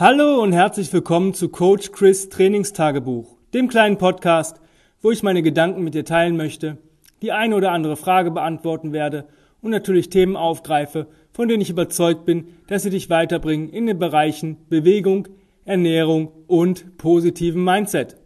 Hallo 0.00 0.40
und 0.40 0.52
herzlich 0.52 0.92
willkommen 0.92 1.34
zu 1.34 1.48
Coach 1.48 1.90
Chris 1.90 2.28
Trainingstagebuch, 2.28 3.36
dem 3.52 3.66
kleinen 3.66 3.98
Podcast, 3.98 4.60
wo 5.02 5.10
ich 5.10 5.24
meine 5.24 5.42
Gedanken 5.42 5.82
mit 5.82 5.94
dir 5.94 6.04
teilen 6.04 6.36
möchte, 6.36 6.78
die 7.20 7.32
eine 7.32 7.56
oder 7.56 7.72
andere 7.72 7.96
Frage 7.96 8.30
beantworten 8.30 8.92
werde 8.92 9.24
und 9.60 9.72
natürlich 9.72 10.08
Themen 10.08 10.36
aufgreife, 10.36 11.08
von 11.32 11.48
denen 11.48 11.62
ich 11.62 11.70
überzeugt 11.70 12.26
bin, 12.26 12.46
dass 12.68 12.84
sie 12.84 12.90
dich 12.90 13.10
weiterbringen 13.10 13.70
in 13.70 13.86
den 13.86 13.98
Bereichen 13.98 14.58
Bewegung, 14.68 15.26
Ernährung 15.64 16.30
und 16.46 16.96
positiven 16.96 17.64
Mindset. 17.64 18.16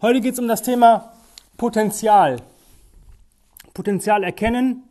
Heute 0.00 0.22
geht 0.22 0.32
es 0.32 0.38
um 0.38 0.48
das 0.48 0.62
Thema 0.62 1.12
Potenzial. 1.58 2.36
Potenzial 3.74 4.24
erkennen 4.24 4.84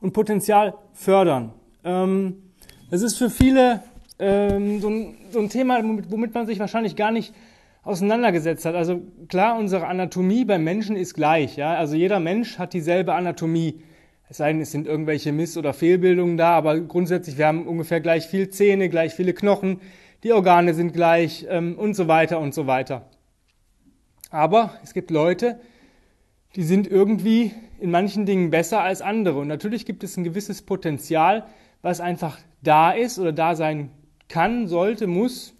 und 0.00 0.14
Potenzial 0.14 0.72
fördern. 0.94 1.52
Ähm, 1.84 2.44
es 2.90 3.02
ist 3.02 3.18
für 3.18 3.28
viele 3.28 3.82
ähm, 4.18 4.80
so, 4.80 4.88
ein, 4.88 5.16
so 5.30 5.40
ein 5.40 5.48
Thema, 5.48 5.80
womit 5.82 6.34
man 6.34 6.46
sich 6.46 6.58
wahrscheinlich 6.58 6.96
gar 6.96 7.10
nicht 7.10 7.34
auseinandergesetzt 7.82 8.64
hat. 8.64 8.74
Also 8.74 9.02
klar, 9.28 9.58
unsere 9.58 9.86
Anatomie 9.86 10.44
beim 10.44 10.64
Menschen 10.64 10.96
ist 10.96 11.14
gleich. 11.14 11.56
Ja? 11.56 11.74
Also 11.74 11.96
jeder 11.96 12.20
Mensch 12.20 12.58
hat 12.58 12.72
dieselbe 12.72 13.14
Anatomie. 13.14 13.82
Es 14.28 14.38
sei 14.38 14.52
denn, 14.52 14.62
es 14.62 14.72
sind 14.72 14.86
irgendwelche 14.86 15.32
Miss- 15.32 15.58
oder 15.58 15.74
Fehlbildungen 15.74 16.36
da, 16.36 16.56
aber 16.56 16.80
grundsätzlich, 16.80 17.36
wir 17.36 17.46
haben 17.46 17.66
ungefähr 17.66 18.00
gleich 18.00 18.26
viel 18.26 18.48
Zähne, 18.48 18.88
gleich 18.88 19.12
viele 19.12 19.34
Knochen, 19.34 19.80
die 20.22 20.32
Organe 20.32 20.72
sind 20.72 20.94
gleich 20.94 21.46
ähm, 21.50 21.78
und 21.78 21.94
so 21.94 22.08
weiter 22.08 22.40
und 22.40 22.54
so 22.54 22.66
weiter. 22.66 23.10
Aber 24.30 24.74
es 24.82 24.94
gibt 24.94 25.10
Leute, 25.10 25.60
die 26.56 26.62
sind 26.62 26.86
irgendwie 26.86 27.52
in 27.78 27.90
manchen 27.90 28.24
Dingen 28.24 28.50
besser 28.50 28.80
als 28.80 29.02
andere. 29.02 29.38
Und 29.40 29.48
natürlich 29.48 29.84
gibt 29.84 30.02
es 30.02 30.16
ein 30.16 30.24
gewisses 30.24 30.62
Potenzial, 30.62 31.44
was 31.82 32.00
einfach 32.00 32.38
da 32.62 32.92
ist 32.92 33.18
oder 33.18 33.32
da 33.32 33.54
sein 33.54 33.90
kann, 34.34 34.66
sollte, 34.66 35.06
muss, 35.06 35.54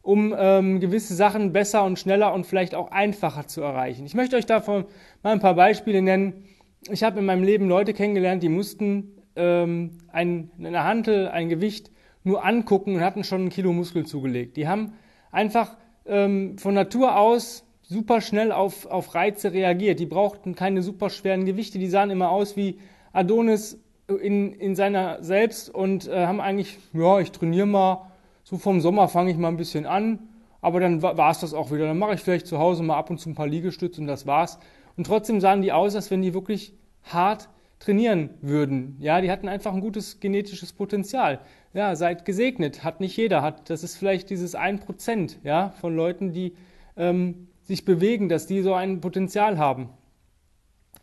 um 0.00 0.34
ähm, 0.36 0.80
gewisse 0.80 1.14
Sachen 1.14 1.52
besser 1.52 1.84
und 1.84 1.98
schneller 1.98 2.32
und 2.32 2.46
vielleicht 2.46 2.74
auch 2.74 2.90
einfacher 2.90 3.46
zu 3.48 3.60
erreichen. 3.60 4.06
Ich 4.06 4.14
möchte 4.14 4.36
euch 4.36 4.46
davon 4.46 4.86
mal 5.22 5.32
ein 5.32 5.40
paar 5.40 5.56
Beispiele 5.56 6.00
nennen. 6.00 6.46
Ich 6.90 7.02
habe 7.02 7.18
in 7.18 7.26
meinem 7.26 7.42
Leben 7.42 7.68
Leute 7.68 7.92
kennengelernt, 7.92 8.42
die 8.42 8.48
mussten 8.48 9.12
ähm, 9.36 9.98
ein, 10.10 10.50
eine 10.58 10.84
Hantel, 10.84 11.28
ein 11.28 11.50
Gewicht 11.50 11.90
nur 12.24 12.46
angucken 12.46 12.94
und 12.94 13.02
hatten 13.02 13.24
schon 13.24 13.44
ein 13.44 13.50
Kilo 13.50 13.74
Muskel 13.74 14.06
zugelegt. 14.06 14.56
Die 14.56 14.66
haben 14.66 14.94
einfach 15.30 15.76
ähm, 16.06 16.56
von 16.56 16.72
Natur 16.72 17.18
aus 17.18 17.66
super 17.82 18.22
schnell 18.22 18.52
auf, 18.52 18.86
auf 18.86 19.14
Reize 19.14 19.52
reagiert. 19.52 20.00
Die 20.00 20.06
brauchten 20.06 20.54
keine 20.54 20.80
super 20.80 21.10
schweren 21.10 21.44
Gewichte, 21.44 21.78
die 21.78 21.88
sahen 21.88 22.08
immer 22.08 22.30
aus 22.30 22.56
wie 22.56 22.78
Adonis 23.12 23.78
in, 24.16 24.52
in 24.52 24.74
seiner 24.74 25.22
selbst 25.22 25.68
und 25.72 26.08
äh, 26.08 26.26
haben 26.26 26.40
eigentlich, 26.40 26.78
ja, 26.92 27.20
ich 27.20 27.32
trainiere 27.32 27.66
mal, 27.66 28.10
so 28.42 28.58
vom 28.58 28.80
Sommer 28.80 29.08
fange 29.08 29.30
ich 29.30 29.36
mal 29.36 29.48
ein 29.48 29.56
bisschen 29.56 29.86
an, 29.86 30.18
aber 30.60 30.80
dann 30.80 31.02
war 31.02 31.30
es 31.30 31.40
das 31.40 31.54
auch 31.54 31.70
wieder. 31.70 31.86
Dann 31.86 31.98
mache 31.98 32.14
ich 32.14 32.20
vielleicht 32.20 32.46
zu 32.46 32.58
Hause 32.58 32.82
mal 32.82 32.96
ab 32.96 33.10
und 33.10 33.18
zu 33.18 33.30
ein 33.30 33.34
paar 33.34 33.46
Liegestütze 33.46 34.00
und 34.00 34.06
das 34.06 34.26
war's. 34.26 34.58
Und 34.96 35.06
trotzdem 35.06 35.40
sahen 35.40 35.62
die 35.62 35.72
aus, 35.72 35.94
als 35.94 36.10
wenn 36.10 36.22
die 36.22 36.34
wirklich 36.34 36.74
hart 37.04 37.48
trainieren 37.78 38.30
würden. 38.42 38.96
Ja, 39.00 39.20
die 39.20 39.30
hatten 39.30 39.48
einfach 39.48 39.72
ein 39.72 39.80
gutes 39.80 40.20
genetisches 40.20 40.72
Potenzial. 40.72 41.40
Ja, 41.72 41.96
seid 41.96 42.24
gesegnet, 42.24 42.84
hat 42.84 43.00
nicht 43.00 43.16
jeder, 43.16 43.42
hat, 43.42 43.70
das 43.70 43.82
ist 43.82 43.96
vielleicht 43.96 44.28
dieses 44.28 44.54
ein 44.54 44.80
Prozent, 44.80 45.38
ja, 45.44 45.70
von 45.80 45.96
Leuten, 45.96 46.32
die 46.32 46.52
ähm, 46.96 47.48
sich 47.62 47.84
bewegen, 47.84 48.28
dass 48.28 48.46
die 48.46 48.60
so 48.60 48.74
ein 48.74 49.00
Potenzial 49.00 49.56
haben. 49.56 49.88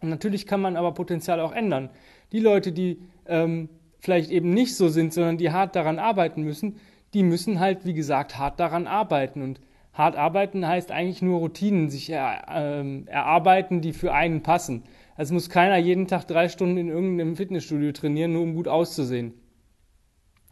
Und 0.01 0.09
natürlich 0.09 0.45
kann 0.45 0.61
man 0.61 0.75
aber 0.75 0.93
Potenzial 0.93 1.39
auch 1.39 1.51
ändern. 1.51 1.89
Die 2.31 2.39
Leute, 2.39 2.71
die 2.71 2.99
ähm, 3.25 3.69
vielleicht 3.99 4.29
eben 4.31 4.53
nicht 4.53 4.75
so 4.75 4.89
sind, 4.89 5.13
sondern 5.13 5.37
die 5.37 5.51
hart 5.51 5.75
daran 5.75 5.99
arbeiten 5.99 6.43
müssen, 6.43 6.77
die 7.13 7.23
müssen 7.23 7.59
halt, 7.59 7.85
wie 7.85 7.93
gesagt, 7.93 8.37
hart 8.37 8.59
daran 8.59 8.85
arbeiten. 8.87 9.41
Und 9.41 9.59
hart 9.93 10.15
arbeiten 10.15 10.67
heißt 10.67 10.91
eigentlich 10.91 11.21
nur 11.21 11.39
Routinen 11.39 11.89
sich 11.89 12.09
er, 12.09 12.45
ähm, 12.49 13.07
erarbeiten, 13.07 13.81
die 13.81 13.93
für 13.93 14.13
einen 14.13 14.43
passen. 14.43 14.83
Also 15.15 15.33
muss 15.33 15.49
keiner 15.49 15.77
jeden 15.77 16.07
Tag 16.07 16.25
drei 16.25 16.47
Stunden 16.47 16.77
in 16.77 16.89
irgendeinem 16.89 17.35
Fitnessstudio 17.35 17.91
trainieren, 17.91 18.33
nur 18.33 18.43
um 18.43 18.53
gut 18.53 18.67
auszusehen. 18.67 19.33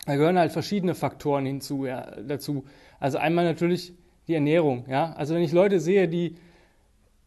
Da 0.06 0.16
gehören 0.16 0.39
halt 0.39 0.51
verschiedene 0.51 0.95
Faktoren 0.95 1.45
hinzu, 1.45 1.85
ja, 1.85 2.12
dazu. 2.22 2.66
Also 3.00 3.17
einmal 3.17 3.45
natürlich 3.45 3.94
die 4.27 4.33
Ernährung. 4.33 4.85
Ja? 4.88 5.13
Also 5.13 5.35
wenn 5.35 5.44
ich 5.44 5.51
Leute 5.51 5.79
sehe, 5.79 6.07
die 6.07 6.35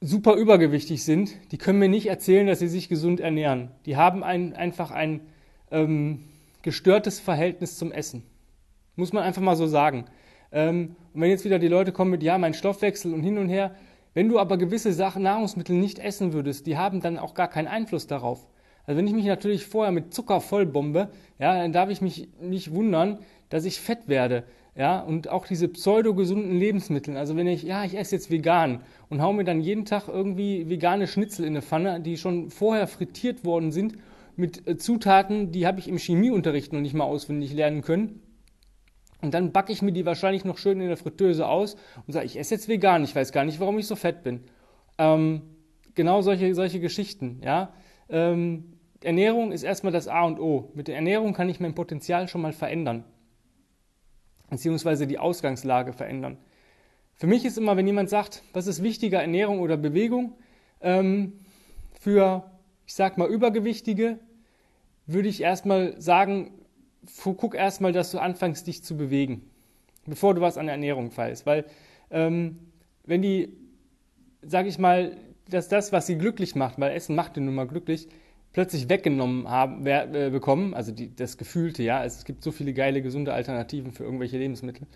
super 0.01 0.35
übergewichtig 0.35 1.05
sind, 1.05 1.31
die 1.53 1.59
können 1.59 1.79
mir 1.79 1.89
nicht 1.89 2.07
erzählen, 2.07 2.47
dass 2.47 2.61
sie 2.61 2.69
sich 2.69 2.89
gesund 2.89 3.21
ernähren. 3.21 3.71
Die 3.87 3.97
haben 3.97 4.23
ein, 4.23 4.55
einfach 4.55 4.91
ein 4.91 5.21
ähm, 5.71 6.25
gestörtes 6.63 7.21
Verhältnis 7.21 7.77
zum 7.79 7.93
Essen. 7.93 8.23
Muss 8.97 9.13
man 9.13 9.25
einfach 9.25 9.43
mal 9.43 9.57
so 9.57 9.67
sagen. 9.67 10.05
Ähm, 10.53 10.97
und 11.13 11.21
wenn 11.21 11.31
jetzt 11.31 11.45
wieder 11.45 11.59
die 11.59 11.69
Leute 11.69 11.93
kommen 11.93 12.11
mit, 12.11 12.23
ja, 12.23 12.39
mein 12.39 12.55
Stoffwechsel 12.55 13.13
und 13.13 13.23
hin 13.23 13.39
und 13.39 13.49
her, 13.49 13.75
wenn 14.15 14.29
du 14.29 14.39
aber 14.39 14.57
gewisse 14.57 14.93
Sachen, 14.93 15.23
Nahrungsmittel 15.23 15.77
nicht 15.77 15.99
essen 15.99 16.33
würdest, 16.33 16.67
die 16.67 16.77
haben 16.77 17.01
dann 17.01 17.19
auch 17.19 17.35
gar 17.35 17.49
keinen 17.49 17.69
Einfluss 17.69 18.07
darauf. 18.07 18.47
Also 18.87 18.99
wenn 18.99 19.07
ich 19.07 19.13
mich 19.13 19.27
natürlich 19.27 19.67
vorher 19.67 19.93
mit 19.93 20.15
Zucker 20.15 20.41
vollbombe, 20.41 21.11
ja, 21.39 21.55
dann 21.55 21.73
darf 21.73 21.91
ich 21.91 22.01
mich 22.01 22.29
nicht 22.41 22.73
wundern, 22.73 23.19
dass 23.51 23.65
ich 23.65 23.81
fett 23.81 24.09
werde. 24.09 24.45
Ja, 24.79 25.01
und 25.01 25.29
auch 25.29 25.45
diese 25.45 25.67
pseudo-gesunden 25.67 26.57
Lebensmittel. 26.57 27.17
Also 27.17 27.35
wenn 27.35 27.49
ich, 27.49 27.65
ja, 27.65 27.85
ich 27.85 27.99
esse 27.99 28.15
jetzt 28.15 28.31
vegan 28.31 28.83
und 29.09 29.21
hau 29.21 29.33
mir 29.33 29.43
dann 29.43 29.61
jeden 29.61 29.85
Tag 29.85 30.07
irgendwie 30.07 30.71
vegane 30.71 31.09
Schnitzel 31.09 31.45
in 31.45 31.55
eine 31.55 31.63
Pfanne, 31.63 32.01
die 32.01 32.17
schon 32.17 32.49
vorher 32.49 32.87
frittiert 32.87 33.45
worden 33.45 33.73
sind, 33.73 33.95
mit 34.37 34.69
äh, 34.69 34.77
Zutaten, 34.77 35.51
die 35.51 35.67
habe 35.67 35.81
ich 35.81 35.89
im 35.89 35.99
Chemieunterricht 35.99 36.73
noch 36.73 36.81
nicht 36.81 36.95
mal 36.95 37.07
auswendig 37.07 37.53
lernen 37.55 37.83
können. 37.83 38.23
Und 39.21 39.35
dann 39.35 39.51
backe 39.51 39.73
ich 39.73 39.83
mir 39.83 39.91
die 39.91 40.07
wahrscheinlich 40.07 40.45
noch 40.45 40.59
schön 40.59 40.81
in 40.81 40.87
der 40.87 40.97
Fritteuse 40.97 41.49
aus 41.49 41.75
und 42.07 42.13
sage, 42.13 42.27
ich 42.27 42.39
esse 42.39 42.55
jetzt 42.55 42.69
vegan, 42.69 43.03
ich 43.03 43.17
weiß 43.17 43.33
gar 43.33 43.45
nicht, 43.45 43.59
warum 43.59 43.81
ich 43.81 43.89
so 43.89 43.97
fett 43.97 44.23
bin. 44.23 44.45
Ähm, 44.97 45.43
genau 45.97 46.23
solche, 46.23 46.55
solche 46.55 46.79
Geschichten, 46.79 47.41
ja. 47.45 47.73
Ähm, 48.09 48.75
Ernährung 49.03 49.51
ist 49.51 49.65
erstmal 49.65 49.93
das 49.93 50.07
A 50.07 50.23
und 50.23 50.39
O. 50.39 50.71
Mit 50.75 50.87
der 50.87 50.95
Ernährung 50.95 51.33
kann 51.33 51.49
ich 51.49 51.59
mein 51.59 51.75
Potenzial 51.75 52.29
schon 52.29 52.43
mal 52.43 52.53
verändern 52.53 53.03
beziehungsweise 54.51 55.07
die 55.07 55.19
Ausgangslage 55.19 55.93
verändern. 55.93 56.39
Für 57.17 57.27
mich 57.27 57.45
ist 57.45 57.59
immer, 57.59 57.77
wenn 57.77 57.87
jemand 57.87 58.11
sagt, 58.11 58.43
was 58.53 58.67
ist 58.67 58.83
wichtiger, 58.83 59.21
Ernährung 59.21 59.61
oder 59.61 59.77
Bewegung, 59.77 60.35
ähm, 60.81 61.33
für, 62.01 62.51
ich 62.87 62.95
sag 62.95 63.19
mal, 63.19 63.29
Übergewichtige, 63.29 64.19
würde 65.07 65.29
ich 65.29 65.43
erstmal 65.43 66.01
sagen, 66.01 66.53
guck 67.25 67.55
erstmal, 67.55 67.93
dass 67.93 68.13
du 68.13 68.19
anfängst, 68.19 68.67
dich 68.67 68.85
zu 68.85 68.97
bewegen, 68.97 69.51
bevor 70.07 70.35
du 70.35 70.41
was 70.41 70.59
an 70.59 70.67
der 70.67 70.75
Ernährung 70.75 71.11
fallst. 71.11 71.47
Weil, 71.47 71.65
ähm, 72.11 72.59
wenn 73.05 73.23
die, 73.23 73.57
sag 74.43 74.67
ich 74.67 74.79
mal, 74.79 75.17
dass 75.49 75.69
das, 75.69 75.93
was 75.93 76.07
sie 76.07 76.19
glücklich 76.19 76.55
macht, 76.55 76.79
weil 76.79 76.93
Essen 76.93 77.17
macht 77.17 77.37
die 77.37 77.41
nun 77.41 77.55
mal 77.55 77.67
glücklich, 77.67 78.09
plötzlich 78.59 78.89
weggenommen 78.89 79.49
haben, 79.49 79.87
äh, 79.87 80.31
bekommen, 80.33 80.75
also 80.75 80.91
die, 80.91 81.15
das 81.15 81.37
Gefühlte, 81.37 81.85
ja, 81.85 82.05
es 82.05 82.25
gibt 82.25 82.43
so 82.43 82.51
viele 82.51 82.73
geile, 82.73 83.03
gesunde 83.03 83.33
Alternativen 83.33 83.93
für 83.93 84.03
irgendwelche 84.03 84.37
Lebensmittel. 84.37 84.89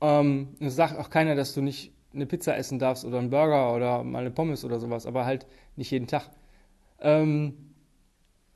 Ähm, 0.00 0.50
es 0.60 0.76
sagt 0.76 0.96
auch 0.96 1.10
keiner, 1.10 1.34
dass 1.34 1.52
du 1.52 1.60
nicht 1.60 1.92
eine 2.14 2.26
Pizza 2.26 2.56
essen 2.56 2.78
darfst 2.78 3.04
oder 3.04 3.18
einen 3.18 3.30
Burger 3.30 3.74
oder 3.74 4.04
mal 4.04 4.20
eine 4.20 4.30
Pommes 4.30 4.64
oder 4.64 4.78
sowas, 4.78 5.06
aber 5.06 5.24
halt 5.24 5.48
nicht 5.74 5.90
jeden 5.90 6.06
Tag. 6.06 6.30
Ähm, 7.00 7.72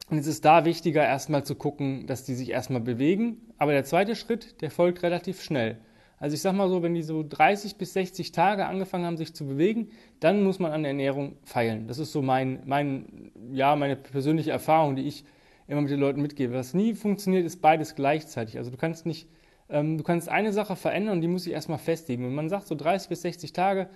und 0.09 0.19
es 0.19 0.29
ist 0.29 0.45
da 0.45 0.65
wichtiger, 0.65 1.05
erstmal 1.05 1.43
zu 1.43 1.57
gucken, 1.57 2.07
dass 2.07 2.23
die 2.23 2.35
sich 2.35 2.51
erstmal 2.51 2.81
bewegen. 2.81 3.39
Aber 3.59 3.73
der 3.73 3.83
zweite 3.83 4.15
Schritt, 4.15 4.61
der 4.61 4.71
folgt 4.71 5.03
relativ 5.03 5.43
schnell. 5.43 5.79
Also 6.25 6.37
ich 6.37 6.41
sag 6.41 6.55
mal 6.55 6.71
so, 6.71 6.83
wenn 6.83 6.95
die 6.95 7.03
so 7.03 7.23
30 7.23 7.77
bis 7.77 7.93
60 7.93 8.33
Tage 8.33 8.65
angefangen 8.65 9.05
haben, 9.05 9.19
sich 9.19 9.35
zu 9.35 9.45
bewegen, 9.45 9.91
dann 10.21 10.43
muss 10.43 10.59
man 10.59 10.73
an 10.73 10.83
der 10.83 10.93
Ernährung 10.93 11.37
feilen. 11.43 11.87
Das 11.87 11.99
ist 11.99 12.13
so 12.13 12.23
mein, 12.23 12.63
mein, 12.65 13.31
ja, 13.53 13.77
meine 13.77 13.95
persönliche 13.95 14.51
Erfahrung, 14.51 14.97
die 14.97 15.07
ich 15.07 15.27
immer 15.69 15.83
mit 15.83 15.91
den 15.91 16.01
Leuten 16.01 16.23
mitgebe. 16.23 16.55
Was 16.55 16.73
nie 16.73 16.95
funktioniert, 16.95 17.45
ist 17.45 17.61
beides 17.61 17.95
gleichzeitig. 17.95 18.57
Also 18.57 18.71
du 18.71 18.79
kannst 18.79 19.05
nicht, 19.05 19.29
ähm, 19.69 19.99
du 19.99 20.03
kannst 20.03 20.31
eine 20.31 20.55
Sache 20.55 20.77
verändern 20.77 21.17
und 21.17 21.21
die 21.21 21.29
muss 21.29 21.45
sich 21.45 21.53
erstmal 21.53 21.77
festigen. 21.77 22.25
Und 22.25 22.35
man 22.35 22.49
sagt 22.49 22.69
so 22.69 22.75
30 22.75 23.11
bis 23.11 23.21
60 23.21 23.53
Tage, 23.53 23.91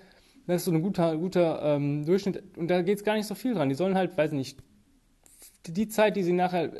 das 0.45 0.57
ist 0.57 0.65
so 0.65 0.71
ein 0.71 0.83
guter, 0.83 1.17
guter 1.17 1.63
ähm, 1.63 2.05
Durchschnitt. 2.05 2.43
Und 2.55 2.67
da 2.67 2.83
geht 2.83 2.99
es 2.99 3.03
gar 3.03 3.15
nicht 3.15 3.25
so 3.25 3.33
viel 3.33 3.55
dran. 3.55 3.69
Die 3.69 3.75
sollen 3.75 3.95
halt, 3.95 4.15
weiß 4.15 4.33
nicht, 4.33 4.59
die 5.65 5.87
Zeit, 5.87 6.15
die 6.15 6.21
sie 6.21 6.33
nachher 6.33 6.71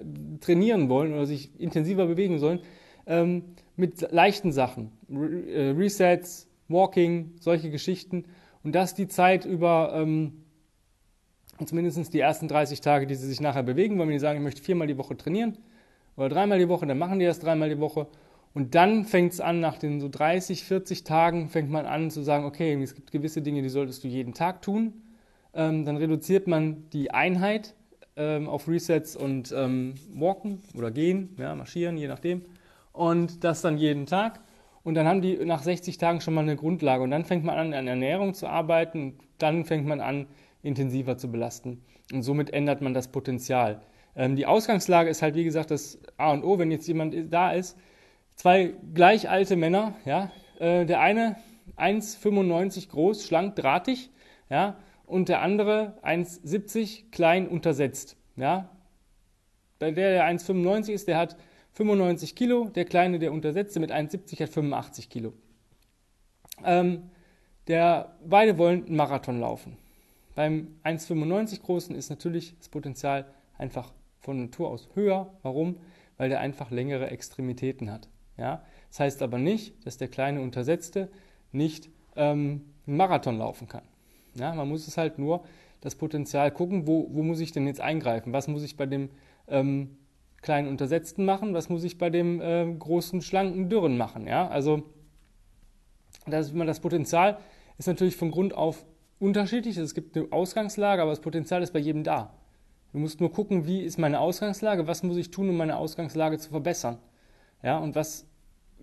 trainieren 0.41 0.89
wollen 0.89 1.12
oder 1.12 1.25
sich 1.25 1.59
intensiver 1.59 2.06
bewegen 2.06 2.38
sollen, 2.38 2.59
ähm, 3.07 3.56
mit 3.79 4.11
leichten 4.11 4.51
Sachen. 4.51 4.91
Äh, 5.09 5.71
Resets, 5.71 6.47
Walking, 6.67 7.31
solche 7.39 7.71
Geschichten. 7.71 8.25
Und 8.63 8.75
das 8.75 8.93
die 8.93 9.07
Zeit 9.07 9.45
über 9.45 9.93
ähm, 9.95 10.43
zumindest 11.65 12.13
die 12.13 12.19
ersten 12.19 12.47
30 12.47 12.81
Tage, 12.81 13.07
die 13.07 13.15
sie 13.15 13.27
sich 13.27 13.41
nachher 13.41 13.63
bewegen, 13.63 13.97
weil 13.97 14.07
wenn 14.07 14.13
die 14.13 14.19
sagen, 14.19 14.39
ich 14.39 14.43
möchte 14.43 14.61
viermal 14.61 14.87
die 14.87 14.97
Woche 14.97 15.17
trainieren 15.17 15.57
oder 16.15 16.29
dreimal 16.29 16.59
die 16.59 16.69
Woche, 16.69 16.85
dann 16.85 16.97
machen 16.97 17.19
die 17.19 17.25
das 17.25 17.39
dreimal 17.39 17.69
die 17.69 17.79
Woche. 17.79 18.07
Und 18.53 18.75
dann 18.75 19.05
fängt 19.05 19.33
es 19.33 19.39
an, 19.39 19.59
nach 19.59 19.77
den 19.77 20.01
so 20.01 20.09
30, 20.09 20.63
40 20.63 21.03
Tagen 21.03 21.49
fängt 21.49 21.69
man 21.69 21.85
an 21.85 22.11
zu 22.11 22.21
sagen, 22.21 22.45
okay, 22.45 22.81
es 22.81 22.95
gibt 22.95 23.11
gewisse 23.11 23.41
Dinge, 23.41 23.61
die 23.61 23.69
solltest 23.69 24.03
du 24.03 24.07
jeden 24.07 24.33
Tag 24.33 24.61
tun. 24.61 24.93
Ähm, 25.53 25.85
dann 25.85 25.97
reduziert 25.97 26.47
man 26.47 26.89
die 26.91 27.11
Einheit 27.11 27.75
ähm, 28.15 28.49
auf 28.49 28.67
Resets 28.67 29.15
und 29.15 29.53
ähm, 29.55 29.95
Walken 30.13 30.61
oder 30.75 30.91
Gehen, 30.91 31.35
ja, 31.37 31.55
marschieren, 31.55 31.97
je 31.97 32.07
nachdem 32.07 32.41
und 33.00 33.46
das 33.46 33.62
dann 33.62 33.78
jeden 33.78 34.07
Tag. 34.07 34.42
Und 34.84 34.96
dann 34.96 35.07
haben 35.07 35.22
die 35.22 35.38
nach 35.46 35.63
60 35.63 35.98
Tagen 35.98 36.19
schon 36.19 36.34
mal 36.34 36.42
eine 36.42 36.57
Grundlage. 36.57 37.01
Und 37.01 37.12
dann 37.12 37.24
fängt 37.24 37.46
man 37.46 37.57
an, 37.57 37.74
an 37.74 37.88
Ernährung 37.88 38.34
zu 38.34 38.46
arbeiten. 38.46 39.18
Dann 39.38 39.63
fängt 39.63 39.88
man 39.88 40.01
an, 40.01 40.28
intensiver 40.63 41.18
zu 41.18 41.31
belasten. 41.31 41.81
Und 42.12 42.24
somit 42.24 42.50
ändert 42.50 42.81
man 42.81 42.94
das 42.94 43.07
Potenzial. 43.07 43.81
Ähm, 44.18 44.36
die 44.36 44.46
Ausgangslage 44.46 45.10
ist 45.10 45.22
halt, 45.22 45.36
wie 45.36 45.46
gesagt, 45.46 45.72
das 45.72 45.98
A 46.18 46.34
und 46.34 46.44
O, 46.44 46.60
wenn 46.60 46.72
jetzt 46.72 46.90
jemand 46.90 47.16
da 47.31 47.51
ist. 47.51 47.78
Zwei 48.36 48.74
gleich 48.94 49.30
alte 49.30 49.56
Männer, 49.56 49.94
ja. 50.04 50.30
Äh, 50.60 50.86
der 50.86 51.00
eine 51.00 51.38
1,95 51.78 52.90
groß, 52.90 53.25
schlank, 53.25 53.56
drahtig, 53.56 54.12
ja. 54.50 54.75
Und 55.06 55.30
der 55.30 55.42
andere 55.42 55.94
1,70 56.04 57.12
klein, 57.12 57.48
untersetzt, 57.48 58.18
ja. 58.36 58.69
Der, 59.80 59.94
der 59.94 60.30
1,95 60.30 60.92
ist, 60.92 61.07
der 61.07 61.18
hat 61.18 61.38
95 61.79 62.35
Kilo, 62.35 62.65
der 62.65 62.83
Kleine, 62.83 63.19
der 63.19 63.31
Untersetzte 63.31 63.79
mit 63.79 63.89
1,70 63.89 64.41
hat 64.41 64.49
85 64.49 65.09
Kilo. 65.09 65.31
Ähm, 66.65 67.03
der, 67.67 68.17
beide 68.27 68.57
wollen 68.57 68.85
einen 68.85 68.97
Marathon 68.97 69.39
laufen. 69.39 69.77
Beim 70.35 70.75
1,95 70.83 71.61
Großen 71.61 71.95
ist 71.95 72.09
natürlich 72.09 72.57
das 72.57 72.67
Potenzial 72.67 73.27
einfach 73.57 73.93
von 74.19 74.41
Natur 74.41 74.69
aus 74.69 74.89
höher. 74.93 75.33
Warum? 75.41 75.77
Weil 76.17 76.27
der 76.27 76.41
einfach 76.41 76.69
längere 76.69 77.11
Extremitäten 77.11 77.89
hat. 77.89 78.09
Ja? 78.35 78.61
Das 78.89 78.99
heißt 78.99 79.21
aber 79.21 79.37
nicht, 79.37 79.85
dass 79.85 79.95
der 79.95 80.09
kleine 80.09 80.41
Untersetzte 80.41 81.09
nicht 81.53 81.89
ähm, 82.17 82.65
einen 82.87 82.97
Marathon 82.97 83.37
laufen 83.37 83.69
kann. 83.69 83.83
Ja? 84.35 84.53
Man 84.53 84.67
muss 84.67 84.85
es 84.85 84.97
halt 84.97 85.17
nur 85.17 85.45
das 85.79 85.95
Potenzial 85.95 86.51
gucken, 86.51 86.87
wo, 86.87 87.07
wo 87.09 87.23
muss 87.23 87.39
ich 87.39 87.53
denn 87.53 87.67
jetzt 87.67 87.79
eingreifen? 87.79 88.33
Was 88.33 88.49
muss 88.49 88.63
ich 88.63 88.75
bei 88.75 88.85
dem 88.85 89.09
ähm, 89.47 89.95
kleinen 90.41 90.68
Untersetzten 90.68 91.25
machen? 91.25 91.53
Was 91.53 91.69
muss 91.69 91.83
ich 91.83 91.97
bei 91.97 92.09
dem 92.09 92.41
äh, 92.41 92.65
großen, 92.77 93.21
schlanken 93.21 93.69
Dürren 93.69 93.97
machen? 93.97 94.27
Ja? 94.27 94.47
Also 94.47 94.83
das, 96.25 96.53
das 96.53 96.80
Potenzial 96.80 97.38
ist 97.77 97.88
natürlich 97.88 98.15
von 98.15 98.31
Grund 98.31 98.53
auf 98.53 98.86
unterschiedlich. 99.19 99.77
Es 99.77 99.94
gibt 99.94 100.18
eine 100.18 100.31
Ausgangslage, 100.31 101.01
aber 101.01 101.12
das 101.12 101.21
Potenzial 101.21 101.62
ist 101.62 101.74
bei 101.74 101.80
jedem 101.80 102.03
da. 102.03 102.33
Du 102.91 103.00
musst 103.00 103.19
nur 103.19 103.31
gucken, 103.31 103.68
wie 103.68 103.81
ist 103.81 104.00
meine 104.00 104.19
Ausgangslage, 104.19 104.88
was 104.88 105.03
muss 105.03 105.18
ich 105.18 105.31
tun, 105.31 105.50
um 105.50 105.57
meine 105.57 105.77
Ausgangslage 105.77 106.39
zu 106.39 106.50
verbessern. 106.50 106.97
Ja, 107.62 107.77
und 107.77 107.95
was 107.95 108.25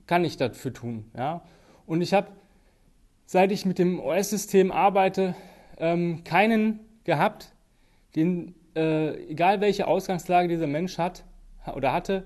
kann 0.06 0.25
ich 0.25 0.37
dafür 0.37 0.73
tun? 0.73 1.11
Ja? 1.17 1.43
Und 1.87 2.03
ich 2.03 2.14
habe, 2.14 2.29
seit 3.25 3.50
ich 3.50 3.67
mit 3.67 3.79
dem 3.79 3.99
OS-System 3.99 4.70
arbeite, 4.70 5.35
ähm, 5.79 6.23
keinen 6.25 6.81
gehabt, 7.05 7.53
den, 8.14 8.55
äh, 8.76 9.14
egal 9.29 9.61
welche 9.61 9.88
Ausgangslage 9.88 10.49
dieser 10.49 10.67
Mensch 10.67 10.99
hat, 10.99 11.25
oder 11.75 11.93
hatte, 11.93 12.25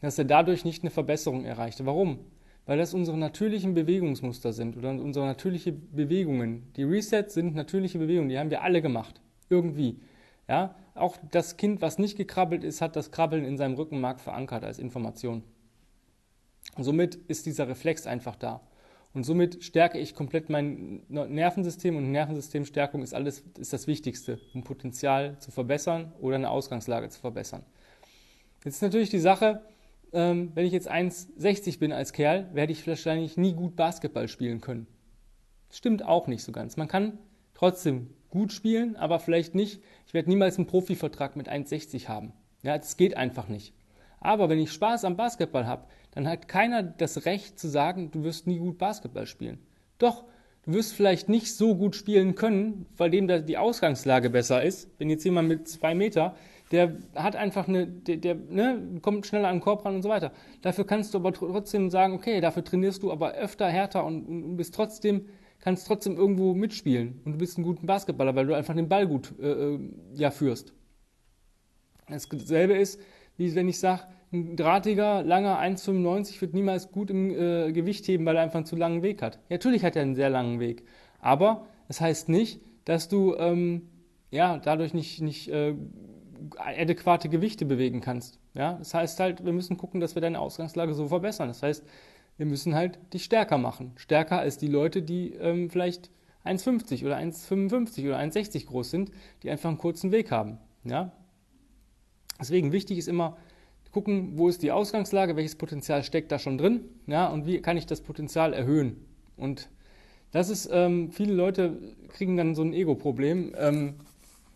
dass 0.00 0.18
er 0.18 0.24
dadurch 0.24 0.64
nicht 0.64 0.82
eine 0.82 0.90
Verbesserung 0.90 1.44
erreichte. 1.44 1.86
Warum? 1.86 2.18
Weil 2.66 2.78
das 2.78 2.94
unsere 2.94 3.18
natürlichen 3.18 3.74
Bewegungsmuster 3.74 4.52
sind 4.52 4.76
oder 4.76 4.90
unsere 4.90 5.26
natürlichen 5.26 5.94
Bewegungen. 5.94 6.72
Die 6.76 6.84
Resets 6.84 7.34
sind 7.34 7.54
natürliche 7.54 7.98
Bewegungen, 7.98 8.28
die 8.28 8.38
haben 8.38 8.50
wir 8.50 8.62
alle 8.62 8.82
gemacht. 8.82 9.20
Irgendwie. 9.48 10.00
Ja? 10.48 10.74
Auch 10.94 11.16
das 11.30 11.56
Kind, 11.56 11.82
was 11.82 11.98
nicht 11.98 12.16
gekrabbelt 12.16 12.64
ist, 12.64 12.80
hat 12.80 12.96
das 12.96 13.10
Krabbeln 13.10 13.44
in 13.44 13.56
seinem 13.56 13.74
Rückenmark 13.74 14.20
verankert 14.20 14.64
als 14.64 14.78
Information. 14.78 15.42
Und 16.76 16.84
somit 16.84 17.14
ist 17.14 17.46
dieser 17.46 17.68
Reflex 17.68 18.06
einfach 18.06 18.36
da. 18.36 18.60
Und 19.14 19.24
somit 19.24 19.62
stärke 19.62 19.98
ich 19.98 20.14
komplett 20.14 20.48
mein 20.48 21.02
Nervensystem 21.08 21.96
und 21.96 22.12
Nervensystemstärkung 22.12 23.02
ist 23.02 23.12
alles 23.12 23.44
ist 23.58 23.72
das 23.72 23.86
Wichtigste, 23.86 24.40
um 24.54 24.64
Potenzial 24.64 25.38
zu 25.38 25.50
verbessern 25.50 26.12
oder 26.20 26.36
eine 26.36 26.48
Ausgangslage 26.48 27.10
zu 27.10 27.20
verbessern. 27.20 27.62
Jetzt 28.64 28.76
ist 28.76 28.82
natürlich 28.82 29.10
die 29.10 29.18
Sache, 29.18 29.62
ähm, 30.12 30.52
wenn 30.54 30.66
ich 30.66 30.72
jetzt 30.72 30.90
1,60 30.90 31.78
bin 31.78 31.92
als 31.92 32.12
Kerl, 32.12 32.48
werde 32.52 32.72
ich 32.72 32.86
wahrscheinlich 32.86 33.36
nie 33.36 33.54
gut 33.54 33.74
Basketball 33.74 34.28
spielen 34.28 34.60
können. 34.60 34.86
Das 35.68 35.78
stimmt 35.78 36.04
auch 36.04 36.28
nicht 36.28 36.44
so 36.44 36.52
ganz. 36.52 36.76
Man 36.76 36.86
kann 36.86 37.18
trotzdem 37.54 38.10
gut 38.30 38.52
spielen, 38.52 38.94
aber 38.96 39.18
vielleicht 39.18 39.54
nicht. 39.54 39.82
Ich 40.06 40.14
werde 40.14 40.28
niemals 40.28 40.58
einen 40.58 40.66
Profivertrag 40.66 41.34
mit 41.34 41.48
1,60 41.50 42.08
haben. 42.08 42.32
Ja, 42.62 42.78
das 42.78 42.96
geht 42.96 43.16
einfach 43.16 43.48
nicht. 43.48 43.74
Aber 44.20 44.48
wenn 44.48 44.60
ich 44.60 44.70
Spaß 44.70 45.04
am 45.04 45.16
Basketball 45.16 45.66
habe, 45.66 45.86
dann 46.12 46.28
hat 46.28 46.46
keiner 46.46 46.82
das 46.82 47.24
Recht 47.24 47.58
zu 47.58 47.68
sagen, 47.68 48.10
du 48.12 48.22
wirst 48.22 48.46
nie 48.46 48.58
gut 48.58 48.78
Basketball 48.78 49.26
spielen. 49.26 49.58
Doch, 49.98 50.24
du 50.64 50.74
wirst 50.74 50.92
vielleicht 50.92 51.28
nicht 51.28 51.52
so 51.52 51.74
gut 51.74 51.96
spielen 51.96 52.36
können, 52.36 52.86
weil 52.96 53.10
dem 53.10 53.26
da 53.26 53.40
die 53.40 53.58
Ausgangslage 53.58 54.30
besser 54.30 54.62
ist. 54.62 54.88
Wenn 54.98 55.10
jetzt 55.10 55.24
jemand 55.24 55.48
mit 55.48 55.66
zwei 55.68 55.94
Meter 55.94 56.36
der 56.72 56.96
hat 57.14 57.36
einfach 57.36 57.68
eine, 57.68 57.86
der, 57.86 58.16
der 58.16 58.34
ne, 58.34 58.98
kommt 59.02 59.26
schneller 59.26 59.48
an 59.48 59.56
den 59.56 59.62
Korb 59.62 59.84
ran 59.84 59.94
und 59.94 60.02
so 60.02 60.08
weiter. 60.08 60.32
Dafür 60.62 60.84
kannst 60.84 61.12
du 61.12 61.18
aber 61.18 61.32
trotzdem 61.32 61.90
sagen, 61.90 62.14
okay, 62.14 62.40
dafür 62.40 62.64
trainierst 62.64 63.02
du 63.02 63.12
aber 63.12 63.32
öfter, 63.34 63.68
härter 63.68 64.04
und, 64.04 64.26
und 64.26 64.56
bist 64.56 64.74
trotzdem, 64.74 65.26
kannst 65.60 65.86
trotzdem 65.86 66.16
irgendwo 66.16 66.54
mitspielen 66.54 67.20
und 67.24 67.32
du 67.32 67.38
bist 67.38 67.58
ein 67.58 67.62
guter 67.62 67.86
Basketballer, 67.86 68.34
weil 68.34 68.46
du 68.46 68.54
einfach 68.54 68.74
den 68.74 68.88
Ball 68.88 69.06
gut 69.06 69.34
äh, 69.38 69.74
äh 69.74 69.78
ja, 70.14 70.30
führst. 70.30 70.72
Dasselbe 72.08 72.74
ist, 72.74 73.00
wie 73.36 73.54
wenn 73.54 73.68
ich 73.68 73.78
sage, 73.78 74.02
ein 74.32 74.56
drahtiger, 74.56 75.22
langer 75.22 75.60
1,95 75.60 76.40
wird 76.40 76.54
niemals 76.54 76.90
gut 76.90 77.10
im 77.10 77.30
äh, 77.30 77.72
Gewicht 77.72 78.08
heben, 78.08 78.24
weil 78.24 78.36
er 78.36 78.42
einfach 78.42 78.56
einen 78.56 78.66
zu 78.66 78.76
langen 78.76 79.02
Weg 79.02 79.20
hat. 79.20 79.34
Ja, 79.50 79.56
natürlich 79.56 79.84
hat 79.84 79.94
er 79.94 80.02
einen 80.02 80.14
sehr 80.14 80.30
langen 80.30 80.58
Weg. 80.58 80.84
Aber 81.20 81.66
das 81.88 82.00
heißt 82.00 82.30
nicht, 82.30 82.60
dass 82.86 83.08
du 83.08 83.34
ähm, 83.36 83.82
ja, 84.30 84.58
dadurch 84.58 84.94
nicht, 84.94 85.20
nicht 85.20 85.48
äh, 85.48 85.74
adäquate 86.56 87.28
Gewichte 87.28 87.64
bewegen 87.64 88.00
kannst. 88.00 88.38
Ja? 88.54 88.74
Das 88.74 88.94
heißt 88.94 89.20
halt, 89.20 89.44
wir 89.44 89.52
müssen 89.52 89.76
gucken, 89.76 90.00
dass 90.00 90.14
wir 90.14 90.22
deine 90.22 90.38
Ausgangslage 90.38 90.94
so 90.94 91.08
verbessern. 91.08 91.48
Das 91.48 91.62
heißt, 91.62 91.84
wir 92.36 92.46
müssen 92.46 92.74
halt 92.74 92.98
dich 93.12 93.24
stärker 93.24 93.58
machen. 93.58 93.92
Stärker 93.96 94.38
als 94.38 94.58
die 94.58 94.68
Leute, 94.68 95.02
die 95.02 95.32
ähm, 95.34 95.70
vielleicht 95.70 96.10
1,50 96.44 97.04
oder 97.04 97.18
1,55 97.18 98.06
oder 98.06 98.18
1,60 98.18 98.66
groß 98.66 98.90
sind, 98.90 99.10
die 99.42 99.50
einfach 99.50 99.68
einen 99.68 99.78
kurzen 99.78 100.12
Weg 100.12 100.30
haben. 100.30 100.58
Ja? 100.84 101.12
Deswegen 102.40 102.72
wichtig 102.72 102.98
ist 102.98 103.08
immer, 103.08 103.36
gucken, 103.92 104.38
wo 104.38 104.48
ist 104.48 104.62
die 104.62 104.72
Ausgangslage, 104.72 105.36
welches 105.36 105.54
Potenzial 105.54 106.02
steckt 106.02 106.32
da 106.32 106.38
schon 106.38 106.58
drin 106.58 106.80
ja, 107.06 107.28
und 107.28 107.46
wie 107.46 107.60
kann 107.60 107.76
ich 107.76 107.86
das 107.86 108.00
Potenzial 108.00 108.54
erhöhen. 108.54 109.04
Und 109.36 109.68
das 110.32 110.48
ist, 110.48 110.68
ähm, 110.72 111.12
viele 111.12 111.34
Leute 111.34 111.78
kriegen 112.08 112.36
dann 112.36 112.54
so 112.54 112.62
ein 112.62 112.72
Ego-Problem. 112.72 113.54
Ähm, 113.56 113.94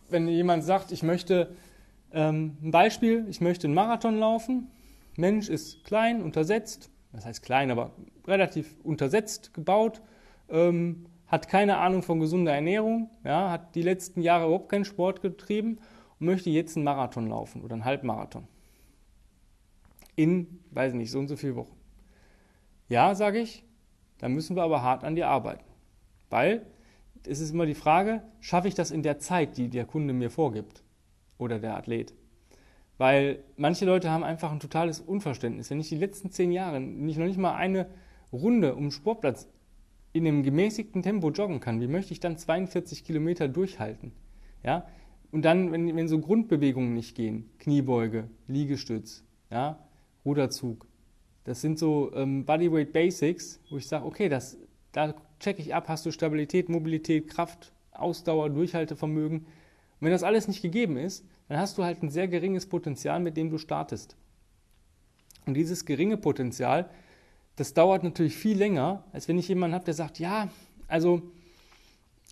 wenn 0.08 0.26
jemand 0.26 0.64
sagt, 0.64 0.90
ich 0.90 1.02
möchte 1.02 1.54
ähm, 2.16 2.56
ein 2.62 2.70
Beispiel, 2.70 3.26
ich 3.28 3.42
möchte 3.42 3.66
einen 3.66 3.74
Marathon 3.74 4.18
laufen. 4.18 4.70
Mensch 5.16 5.50
ist 5.50 5.84
klein, 5.84 6.22
untersetzt, 6.22 6.90
das 7.12 7.26
heißt 7.26 7.42
klein, 7.42 7.70
aber 7.70 7.92
relativ 8.26 8.74
untersetzt 8.82 9.52
gebaut, 9.52 10.00
ähm, 10.48 11.06
hat 11.26 11.48
keine 11.48 11.76
Ahnung 11.76 12.02
von 12.02 12.18
gesunder 12.18 12.54
Ernährung, 12.54 13.10
ja, 13.22 13.50
hat 13.50 13.74
die 13.74 13.82
letzten 13.82 14.22
Jahre 14.22 14.46
überhaupt 14.46 14.70
keinen 14.70 14.86
Sport 14.86 15.20
getrieben 15.20 15.78
und 16.18 16.26
möchte 16.26 16.48
jetzt 16.48 16.76
einen 16.76 16.84
Marathon 16.84 17.28
laufen 17.28 17.62
oder 17.62 17.74
einen 17.74 17.84
Halbmarathon. 17.84 18.48
In, 20.14 20.60
weiß 20.70 20.94
nicht, 20.94 21.10
so 21.10 21.18
und 21.18 21.28
so 21.28 21.36
viele 21.36 21.56
Wochen. 21.56 21.76
Ja, 22.88 23.14
sage 23.14 23.40
ich, 23.40 23.62
da 24.18 24.30
müssen 24.30 24.56
wir 24.56 24.62
aber 24.62 24.82
hart 24.82 25.04
an 25.04 25.16
dir 25.16 25.28
arbeiten. 25.28 25.64
Weil 26.30 26.64
es 27.26 27.40
ist 27.40 27.50
immer 27.50 27.66
die 27.66 27.74
Frage, 27.74 28.22
schaffe 28.40 28.68
ich 28.68 28.74
das 28.74 28.90
in 28.90 29.02
der 29.02 29.18
Zeit, 29.18 29.58
die 29.58 29.68
der 29.68 29.84
Kunde 29.84 30.14
mir 30.14 30.30
vorgibt? 30.30 30.82
Oder 31.38 31.58
der 31.58 31.76
Athlet. 31.76 32.14
Weil 32.98 33.44
manche 33.56 33.84
Leute 33.84 34.10
haben 34.10 34.24
einfach 34.24 34.52
ein 34.52 34.60
totales 34.60 35.00
Unverständnis. 35.00 35.70
Wenn 35.70 35.80
ich 35.80 35.88
die 35.88 35.98
letzten 35.98 36.30
zehn 36.30 36.50
Jahre 36.50 36.80
nicht, 36.80 37.18
noch 37.18 37.26
nicht 37.26 37.38
mal 37.38 37.54
eine 37.54 37.86
Runde 38.32 38.74
um 38.74 38.84
den 38.84 38.90
Sportplatz 38.90 39.48
in 40.12 40.26
einem 40.26 40.42
gemäßigten 40.42 41.02
Tempo 41.02 41.30
joggen 41.30 41.60
kann, 41.60 41.80
wie 41.80 41.88
möchte 41.88 42.12
ich 42.12 42.20
dann 42.20 42.38
42 42.38 43.04
Kilometer 43.04 43.48
durchhalten? 43.48 44.12
Ja? 44.64 44.86
Und 45.30 45.44
dann, 45.44 45.72
wenn, 45.72 45.94
wenn 45.94 46.08
so 46.08 46.18
Grundbewegungen 46.20 46.94
nicht 46.94 47.14
gehen, 47.14 47.50
Kniebeuge, 47.58 48.30
Liegestütz, 48.46 49.24
ja, 49.50 49.78
Ruderzug, 50.24 50.86
das 51.44 51.60
sind 51.60 51.78
so 51.78 52.12
ähm, 52.14 52.44
Bodyweight 52.46 52.92
Basics, 52.92 53.60
wo 53.70 53.76
ich 53.76 53.86
sage, 53.86 54.06
okay, 54.06 54.28
das, 54.28 54.56
da 54.92 55.14
checke 55.38 55.60
ich 55.60 55.74
ab, 55.74 55.88
hast 55.88 56.06
du 56.06 56.10
Stabilität, 56.10 56.68
Mobilität, 56.68 57.28
Kraft, 57.28 57.72
Ausdauer, 57.92 58.50
Durchhaltevermögen, 58.50 59.46
und 60.00 60.06
wenn 60.06 60.12
das 60.12 60.22
alles 60.22 60.48
nicht 60.48 60.62
gegeben 60.62 60.96
ist, 60.96 61.24
dann 61.48 61.58
hast 61.58 61.78
du 61.78 61.84
halt 61.84 62.02
ein 62.02 62.10
sehr 62.10 62.28
geringes 62.28 62.66
Potenzial, 62.66 63.20
mit 63.20 63.36
dem 63.36 63.50
du 63.50 63.58
startest. 63.58 64.16
Und 65.46 65.54
dieses 65.54 65.86
geringe 65.86 66.16
Potenzial, 66.16 66.90
das 67.54 67.72
dauert 67.72 68.02
natürlich 68.02 68.36
viel 68.36 68.58
länger, 68.58 69.04
als 69.12 69.28
wenn 69.28 69.38
ich 69.38 69.48
jemanden 69.48 69.74
habe, 69.74 69.84
der 69.84 69.94
sagt, 69.94 70.18
ja, 70.18 70.48
also 70.88 71.22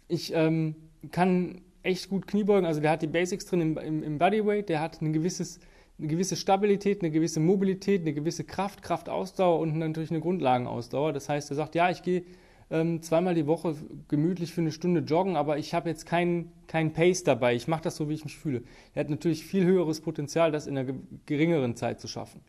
ich 0.09 0.33
ähm, 0.35 0.75
kann 1.11 1.63
echt 1.83 2.09
gut 2.11 2.27
Kniebeugen, 2.27 2.67
also 2.67 2.81
der 2.81 2.91
hat 2.91 3.03
die 3.03 3.07
Basics 3.07 3.47
drin 3.47 3.61
im, 3.61 3.79
im, 3.79 4.03
im 4.03 4.19
Bodyweight, 4.19 4.69
der 4.69 4.81
hat 4.81 5.01
ein 5.01 5.13
gewisses, 5.13 5.61
eine 5.99 6.09
gewisse 6.09 6.37
Stabilität, 6.37 7.03
eine 7.03 7.11
gewisse 7.11 7.41
Mobilität, 7.41 8.03
eine 8.03 8.13
gewisse 8.13 8.45
Kraft, 8.45 8.83
Kraftausdauer 8.83 9.61
und 9.61 9.79
natürlich 9.79 10.11
eine 10.11 10.21
Grundlagenausdauer. 10.21 11.13
Das 11.13 11.29
heißt, 11.29 11.51
er 11.51 11.57
sagt, 11.57 11.75
ja, 11.75 11.91
ich 11.91 12.03
gehe 12.03 12.25
ähm, 12.71 13.03
zweimal 13.03 13.35
die 13.35 13.47
Woche 13.47 13.77
gemütlich 14.09 14.53
für 14.53 14.61
eine 14.61 14.73
Stunde 14.73 15.01
joggen, 15.01 15.37
aber 15.37 15.59
ich 15.59 15.75
habe 15.75 15.89
jetzt 15.89 16.07
keinen 16.07 16.53
kein 16.67 16.93
Pace 16.93 17.25
dabei. 17.25 17.55
Ich 17.55 17.69
mache 17.69 17.83
das 17.83 17.97
so, 17.97 18.09
wie 18.09 18.15
ich 18.15 18.25
mich 18.25 18.37
fühle. 18.37 18.63
Er 18.95 19.01
hat 19.01 19.11
natürlich 19.11 19.45
viel 19.45 19.65
höheres 19.65 20.01
Potenzial, 20.01 20.51
das 20.51 20.67
in 20.67 20.77
einer 20.77 20.93
geringeren 21.27 21.77
Zeit 21.77 22.01
zu 22.01 22.09
schaffen. 22.09 22.41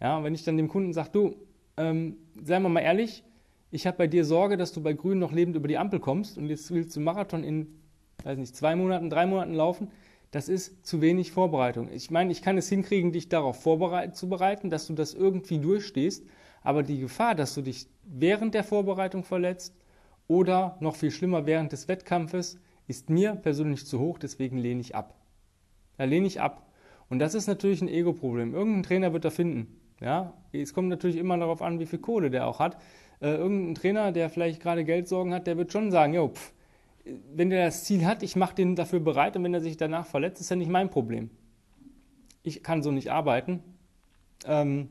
Ja, 0.00 0.22
wenn 0.22 0.34
ich 0.34 0.44
dann 0.44 0.56
dem 0.56 0.68
Kunden 0.68 0.92
sage, 0.92 1.10
du, 1.12 1.36
ähm, 1.76 2.16
seien 2.42 2.62
wir 2.62 2.68
mal 2.68 2.80
ehrlich, 2.80 3.24
ich 3.70 3.86
habe 3.86 3.96
bei 3.98 4.06
dir 4.06 4.24
Sorge, 4.24 4.56
dass 4.56 4.72
du 4.72 4.80
bei 4.80 4.92
Grün 4.92 5.18
noch 5.18 5.32
lebend 5.32 5.56
über 5.56 5.66
die 5.66 5.78
Ampel 5.78 5.98
kommst 5.98 6.38
und 6.38 6.48
jetzt 6.48 6.70
willst 6.70 6.94
du 6.94 7.00
Marathon 7.00 7.42
in, 7.42 7.66
weiß 8.22 8.38
nicht, 8.38 8.54
zwei 8.54 8.76
Monaten, 8.76 9.10
drei 9.10 9.26
Monaten 9.26 9.54
laufen. 9.54 9.90
Das 10.30 10.48
ist 10.48 10.86
zu 10.86 11.00
wenig 11.00 11.32
Vorbereitung. 11.32 11.88
Ich 11.92 12.10
meine, 12.10 12.32
ich 12.32 12.42
kann 12.42 12.58
es 12.58 12.68
hinkriegen, 12.68 13.12
dich 13.12 13.28
darauf 13.28 13.62
vorzubereiten, 13.62 14.70
dass 14.70 14.86
du 14.86 14.94
das 14.94 15.14
irgendwie 15.14 15.58
durchstehst, 15.58 16.24
aber 16.64 16.82
die 16.82 16.98
Gefahr, 16.98 17.36
dass 17.36 17.54
du 17.54 17.62
dich 17.62 17.86
während 18.02 18.54
der 18.54 18.64
Vorbereitung 18.64 19.22
verletzt 19.22 19.76
oder 20.26 20.76
noch 20.80 20.96
viel 20.96 21.12
schlimmer 21.12 21.46
während 21.46 21.70
des 21.70 21.86
Wettkampfes, 21.86 22.58
ist 22.88 23.10
mir 23.10 23.36
persönlich 23.36 23.86
zu 23.86 24.00
hoch, 24.00 24.18
deswegen 24.18 24.58
lehne 24.58 24.80
ich 24.80 24.96
ab. 24.96 25.14
Da 25.96 26.04
lehne 26.04 26.26
ich 26.26 26.40
ab. 26.40 26.66
Und 27.08 27.18
das 27.18 27.34
ist 27.34 27.46
natürlich 27.46 27.82
ein 27.82 27.88
Ego-Problem. 27.88 28.54
Irgendein 28.54 28.82
Trainer 28.82 29.12
wird 29.12 29.24
da 29.24 29.30
finden. 29.30 29.78
Ja, 30.00 30.34
es 30.52 30.74
kommt 30.74 30.88
natürlich 30.88 31.16
immer 31.16 31.38
darauf 31.38 31.62
an, 31.62 31.78
wie 31.78 31.86
viel 31.86 32.00
Kohle 32.00 32.30
der 32.30 32.46
auch 32.46 32.58
hat. 32.58 32.76
Äh, 33.20 33.34
irgendein 33.34 33.74
Trainer, 33.74 34.12
der 34.12 34.28
vielleicht 34.28 34.60
gerade 34.60 34.84
Geldsorgen 34.84 35.32
hat, 35.32 35.46
der 35.46 35.56
wird 35.56 35.70
schon 35.70 35.90
sagen, 35.90 36.14
jo, 36.14 36.28
pff, 36.28 36.52
wenn 37.34 37.50
der 37.50 37.66
das 37.66 37.84
Ziel 37.84 38.06
hat, 38.06 38.22
ich 38.22 38.36
mache 38.36 38.54
den 38.54 38.74
dafür 38.74 39.00
bereit 39.00 39.36
und 39.36 39.44
wenn 39.44 39.54
er 39.54 39.60
sich 39.60 39.76
danach 39.76 40.06
verletzt, 40.06 40.40
ist 40.40 40.50
ja 40.50 40.56
nicht 40.56 40.70
mein 40.70 40.90
Problem. 40.90 41.30
Ich 42.42 42.62
kann 42.62 42.82
so 42.82 42.90
nicht 42.90 43.12
arbeiten. 43.12 43.62
Ähm, 44.46 44.88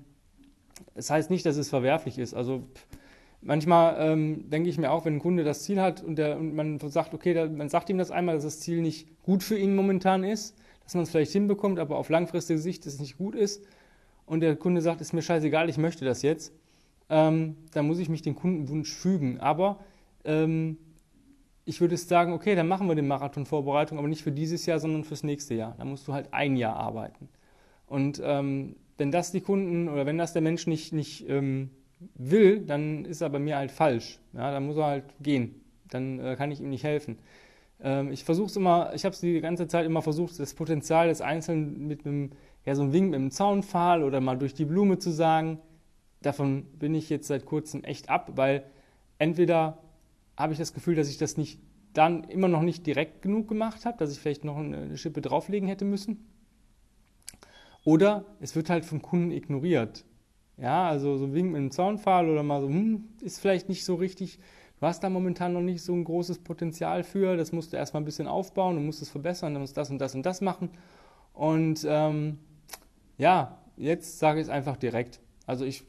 das 0.95 1.09
heißt 1.09 1.29
nicht, 1.29 1.45
dass 1.45 1.57
es 1.57 1.69
verwerflich 1.69 2.17
ist. 2.17 2.33
Also 2.33 2.63
manchmal 3.41 3.95
ähm, 3.99 4.49
denke 4.49 4.69
ich 4.69 4.77
mir 4.77 4.91
auch, 4.91 5.05
wenn 5.05 5.15
ein 5.15 5.19
Kunde 5.19 5.43
das 5.43 5.63
Ziel 5.63 5.81
hat 5.81 6.03
und, 6.03 6.17
der, 6.17 6.37
und 6.37 6.55
man 6.55 6.79
sagt, 6.79 7.13
okay, 7.13 7.33
da, 7.33 7.47
man 7.47 7.69
sagt 7.69 7.89
ihm 7.89 7.97
das 7.97 8.11
einmal, 8.11 8.35
dass 8.35 8.43
das 8.43 8.59
Ziel 8.59 8.81
nicht 8.81 9.21
gut 9.23 9.43
für 9.43 9.57
ihn 9.57 9.75
momentan 9.75 10.23
ist, 10.23 10.55
dass 10.83 10.95
man 10.95 11.03
es 11.03 11.11
vielleicht 11.11 11.31
hinbekommt, 11.31 11.79
aber 11.79 11.97
auf 11.97 12.09
langfristige 12.09 12.59
Sicht 12.59 12.85
es 12.85 12.99
nicht 12.99 13.17
gut 13.17 13.35
ist 13.35 13.65
und 14.25 14.41
der 14.41 14.55
Kunde 14.55 14.81
sagt, 14.81 15.01
ist 15.01 15.13
mir 15.13 15.21
scheißegal, 15.21 15.69
ich 15.69 15.77
möchte 15.77 16.05
das 16.05 16.21
jetzt, 16.21 16.53
ähm, 17.09 17.57
dann 17.71 17.87
muss 17.87 17.99
ich 17.99 18.09
mich 18.09 18.21
dem 18.21 18.35
Kundenwunsch 18.35 18.93
fügen. 18.93 19.39
Aber 19.39 19.79
ähm, 20.23 20.77
ich 21.65 21.81
würde 21.81 21.97
sagen, 21.97 22.33
okay, 22.33 22.55
dann 22.55 22.67
machen 22.67 22.87
wir 22.87 22.95
die 22.95 23.01
Marathonvorbereitung, 23.01 23.97
aber 23.97 24.07
nicht 24.07 24.23
für 24.23 24.31
dieses 24.31 24.65
Jahr, 24.65 24.79
sondern 24.79 25.03
fürs 25.03 25.23
nächste 25.23 25.53
Jahr. 25.53 25.75
Da 25.77 25.85
musst 25.85 26.07
du 26.07 26.13
halt 26.13 26.33
ein 26.33 26.55
Jahr 26.55 26.75
arbeiten. 26.75 27.29
Und 27.87 28.21
ähm, 28.23 28.75
wenn 28.97 29.11
das 29.11 29.31
die 29.31 29.41
Kunden 29.41 29.89
oder 29.89 30.05
wenn 30.05 30.17
das 30.17 30.33
der 30.33 30.41
Mensch 30.41 30.67
nicht, 30.67 30.93
nicht 30.93 31.27
ähm, 31.29 31.69
will, 32.15 32.59
dann 32.61 33.05
ist 33.05 33.21
er 33.21 33.29
bei 33.29 33.39
mir 33.39 33.57
halt 33.57 33.71
falsch. 33.71 34.19
Ja, 34.33 34.51
dann 34.51 34.65
muss 34.65 34.77
er 34.77 34.85
halt 34.85 35.05
gehen. 35.21 35.61
Dann 35.89 36.19
äh, 36.19 36.35
kann 36.35 36.51
ich 36.51 36.61
ihm 36.61 36.69
nicht 36.69 36.83
helfen. 36.83 37.17
Ähm, 37.81 38.11
ich 38.11 38.23
versuche 38.23 38.47
es 38.47 38.55
immer, 38.55 38.93
ich 38.93 39.05
habe 39.05 39.13
es 39.13 39.19
die 39.19 39.39
ganze 39.41 39.67
Zeit 39.67 39.85
immer 39.85 40.01
versucht, 40.01 40.39
das 40.39 40.53
Potenzial 40.53 41.07
des 41.07 41.21
Einzelnen 41.21 41.87
mit 41.87 42.05
einem, 42.05 42.31
ja, 42.65 42.75
so 42.75 42.83
einem 42.83 42.93
Wink 42.93 43.11
mit 43.11 43.19
einem 43.19 43.31
Zaunpfahl 43.31 44.03
oder 44.03 44.21
mal 44.21 44.37
durch 44.37 44.53
die 44.53 44.65
Blume 44.65 44.97
zu 44.97 45.11
sagen. 45.11 45.59
Davon 46.21 46.65
bin 46.79 46.95
ich 46.95 47.09
jetzt 47.09 47.27
seit 47.27 47.45
kurzem 47.45 47.83
echt 47.83 48.09
ab, 48.09 48.31
weil 48.35 48.63
entweder 49.19 49.79
habe 50.37 50.53
ich 50.53 50.59
das 50.59 50.73
Gefühl, 50.73 50.95
dass 50.95 51.09
ich 51.09 51.17
das 51.17 51.37
nicht 51.37 51.59
dann 51.93 52.23
immer 52.23 52.47
noch 52.47 52.61
nicht 52.61 52.87
direkt 52.87 53.21
genug 53.21 53.47
gemacht 53.47 53.85
habe, 53.85 53.97
dass 53.97 54.11
ich 54.11 54.19
vielleicht 54.19 54.45
noch 54.45 54.57
eine 54.57 54.97
Schippe 54.97 55.21
drauflegen 55.21 55.67
hätte 55.67 55.85
müssen. 55.85 56.25
Oder 57.85 58.25
es 58.39 58.55
wird 58.55 58.69
halt 58.69 58.85
vom 58.85 59.01
Kunden 59.01 59.31
ignoriert. 59.31 60.05
Ja, 60.57 60.87
also 60.87 61.17
so 61.17 61.33
Wink 61.33 61.51
mit 61.51 61.57
einem 61.57 61.71
Zaunpfahl 61.71 62.29
oder 62.29 62.43
mal 62.43 62.61
so, 62.61 62.67
hm, 62.67 63.09
ist 63.21 63.39
vielleicht 63.39 63.69
nicht 63.69 63.83
so 63.83 63.95
richtig. 63.95 64.39
Du 64.79 64.85
hast 64.85 65.03
da 65.03 65.09
momentan 65.09 65.53
noch 65.53 65.61
nicht 65.61 65.81
so 65.81 65.93
ein 65.93 66.03
großes 66.03 66.39
Potenzial 66.39 67.03
für. 67.03 67.37
Das 67.37 67.51
musst 67.51 67.73
du 67.73 67.77
erstmal 67.77 68.01
ein 68.01 68.05
bisschen 68.05 68.27
aufbauen, 68.27 68.75
du 68.75 68.81
musst 68.81 69.01
es 69.01 69.09
verbessern, 69.09 69.53
du 69.53 69.59
musst 69.59 69.77
das 69.77 69.89
und 69.89 69.99
das 69.99 70.15
und 70.15 70.25
das 70.25 70.41
machen. 70.41 70.69
Und 71.33 71.85
ähm, 71.89 72.37
ja, 73.17 73.59
jetzt 73.77 74.19
sage 74.19 74.39
ich 74.39 74.45
es 74.45 74.49
einfach 74.49 74.77
direkt. 74.77 75.19
Also 75.45 75.65
ich 75.65 75.83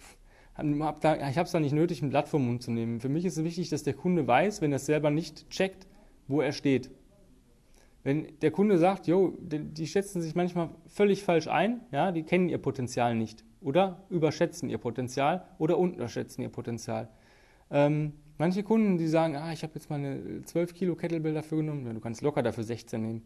hab 0.57 1.01
da, 1.01 1.17
ich 1.17 1.37
habe 1.37 1.47
es 1.47 1.53
da 1.53 1.61
nicht 1.61 1.73
nötig, 1.73 2.03
ein 2.03 2.11
Blatt 2.11 2.29
vom 2.29 2.47
Mund 2.47 2.63
zu 2.63 2.71
nehmen. 2.71 3.01
Für 3.01 3.09
mich 3.09 3.25
ist 3.25 3.37
es 3.37 3.45
wichtig, 3.45 3.69
dass 3.69 3.83
der 3.83 3.95
Kunde 3.95 4.27
weiß, 4.27 4.61
wenn 4.61 4.73
er 4.73 4.77
es 4.77 4.87
selber 4.87 5.11
nicht 5.11 5.51
checkt, 5.51 5.87
wo 6.29 6.41
er 6.41 6.53
steht. 6.53 6.91
Wenn 8.05 8.39
der 8.41 8.51
Kunde 8.51 8.77
sagt, 8.77 9.07
jo, 9.07 9.37
die 9.41 9.87
schätzen 9.87 10.21
sich 10.21 10.35
manchmal 10.35 10.69
völlig 10.87 11.25
falsch 11.25 11.49
ein, 11.49 11.81
ja, 11.91 12.13
die 12.13 12.23
kennen 12.23 12.51
ihr 12.51 12.59
Potenzial 12.59 13.15
nicht 13.15 13.45
oder 13.63 14.05
überschätzen 14.11 14.69
ihr 14.69 14.77
Potenzial 14.77 15.47
oder 15.59 15.79
unterschätzen 15.79 16.43
ihr 16.43 16.51
Potenzial. 16.51 17.09
Ähm, 17.71 18.13
manche 18.37 18.63
Kunden, 18.63 18.99
die 18.99 19.09
sagen, 19.09 19.37
ah, 19.37 19.55
ich 19.55 19.63
habe 19.63 19.73
jetzt 19.75 19.89
mal 19.89 19.97
eine 19.97 20.43
12 20.43 20.75
Kilo 20.75 20.95
Kettlebell 20.97 21.33
dafür 21.33 21.59
genommen, 21.59 21.87
ja, 21.87 21.95
du 21.95 22.01
kannst 22.01 22.21
locker 22.21 22.43
dafür 22.43 22.63
16 22.63 23.01
nehmen. 23.01 23.23